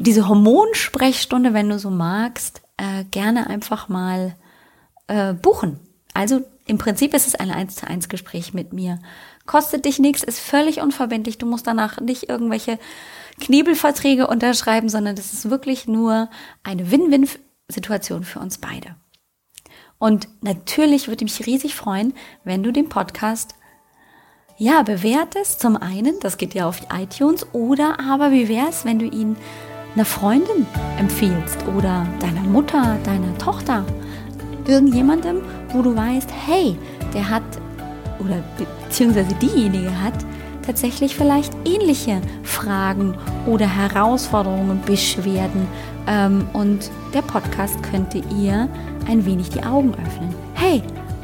diese 0.00 0.28
Hormonsprechstunde, 0.28 1.54
wenn 1.54 1.70
du 1.70 1.78
so 1.78 1.88
magst, 1.88 2.60
äh, 2.76 3.04
gerne 3.04 3.46
einfach 3.46 3.88
mal 3.88 4.34
äh, 5.06 5.32
buchen. 5.32 5.78
Also 6.12 6.42
im 6.66 6.76
Prinzip 6.76 7.14
ist 7.14 7.26
es 7.26 7.34
ein 7.34 7.50
1 7.50 7.76
zu 7.76 7.86
1 7.86 8.08
Gespräch 8.08 8.52
mit 8.52 8.72
mir. 8.72 8.98
Kostet 9.46 9.84
dich 9.84 9.98
nichts, 9.98 10.22
ist 10.22 10.40
völlig 10.40 10.80
unverbindlich. 10.80 11.38
Du 11.38 11.46
musst 11.46 11.66
danach 11.66 12.00
nicht 12.00 12.28
irgendwelche 12.28 12.78
Knebelverträge 13.40 14.26
unterschreiben, 14.26 14.88
sondern 14.88 15.16
das 15.16 15.32
ist 15.32 15.50
wirklich 15.50 15.86
nur 15.86 16.28
eine 16.62 16.90
Win-Win-Situation 16.90 18.24
für 18.24 18.40
uns 18.40 18.58
beide. 18.58 18.96
Und 19.98 20.28
natürlich 20.42 21.08
würde 21.08 21.24
ich 21.24 21.38
mich 21.38 21.46
riesig 21.46 21.74
freuen, 21.74 22.14
wenn 22.44 22.62
du 22.62 22.72
den 22.72 22.88
Podcast 22.88 23.54
ja 24.58 24.82
bewertest. 24.82 25.60
Zum 25.60 25.76
einen, 25.76 26.18
das 26.20 26.36
geht 26.36 26.54
ja 26.54 26.68
auf 26.68 26.80
iTunes, 26.92 27.46
oder 27.52 27.98
aber 28.00 28.30
wie 28.30 28.48
wäre 28.48 28.68
es, 28.68 28.84
wenn 28.84 28.98
du 28.98 29.06
ihn 29.06 29.36
einer 29.94 30.04
Freundin 30.04 30.66
empfiehlst 30.98 31.66
oder 31.76 32.06
deiner 32.20 32.42
Mutter, 32.42 32.98
deiner 33.04 33.36
Tochter, 33.38 33.84
irgendjemandem, 34.66 35.42
wo 35.72 35.82
du 35.82 35.94
weißt, 35.94 36.28
hey, 36.46 36.76
der 37.12 37.28
hat 37.28 37.42
oder 38.18 38.42
beziehungsweise 38.84 39.34
diejenige 39.36 40.00
hat 40.00 40.14
tatsächlich 40.64 41.16
vielleicht 41.16 41.52
ähnliche 41.64 42.20
Fragen 42.42 43.16
oder 43.46 43.66
Herausforderungen, 43.66 44.80
Beschwerden 44.84 45.66
ähm, 46.06 46.46
und 46.52 46.90
der 47.12 47.22
Podcast 47.22 47.82
könnte 47.82 48.22
ihr 48.38 48.68
ein 49.06 49.24
wenig 49.26 49.50
die 49.50 49.62
Augen 49.62 49.92
öffnen. 49.92 50.34
Hey, 50.54 50.82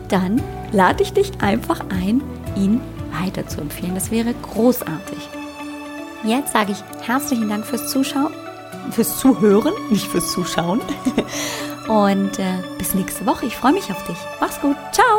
dann 0.09 0.43
lade 0.73 1.03
ich 1.03 1.13
dich 1.13 1.33
einfach 1.41 1.81
ein, 1.91 2.23
ihn 2.57 2.81
weiter 3.21 3.47
zu 3.47 3.61
empfehlen. 3.61 3.95
Das 3.95 4.11
wäre 4.11 4.35
großartig. 4.43 5.29
Jetzt 6.25 6.53
sage 6.53 6.73
ich 6.73 7.07
herzlichen 7.07 7.49
Dank 7.49 7.65
fürs 7.65 7.91
Zuschauen, 7.91 8.33
fürs 8.91 9.19
Zuhören, 9.19 9.73
nicht 9.91 10.07
fürs 10.07 10.33
Zuschauen. 10.33 10.81
Und 11.89 12.39
äh, 12.39 12.63
bis 12.79 12.95
nächste 12.95 13.27
Woche. 13.27 13.47
Ich 13.47 13.57
freue 13.57 13.73
mich 13.73 13.91
auf 13.91 14.05
dich. 14.05 14.19
Mach's 14.41 14.61
gut. 14.61 14.77
Ciao. 14.93 15.10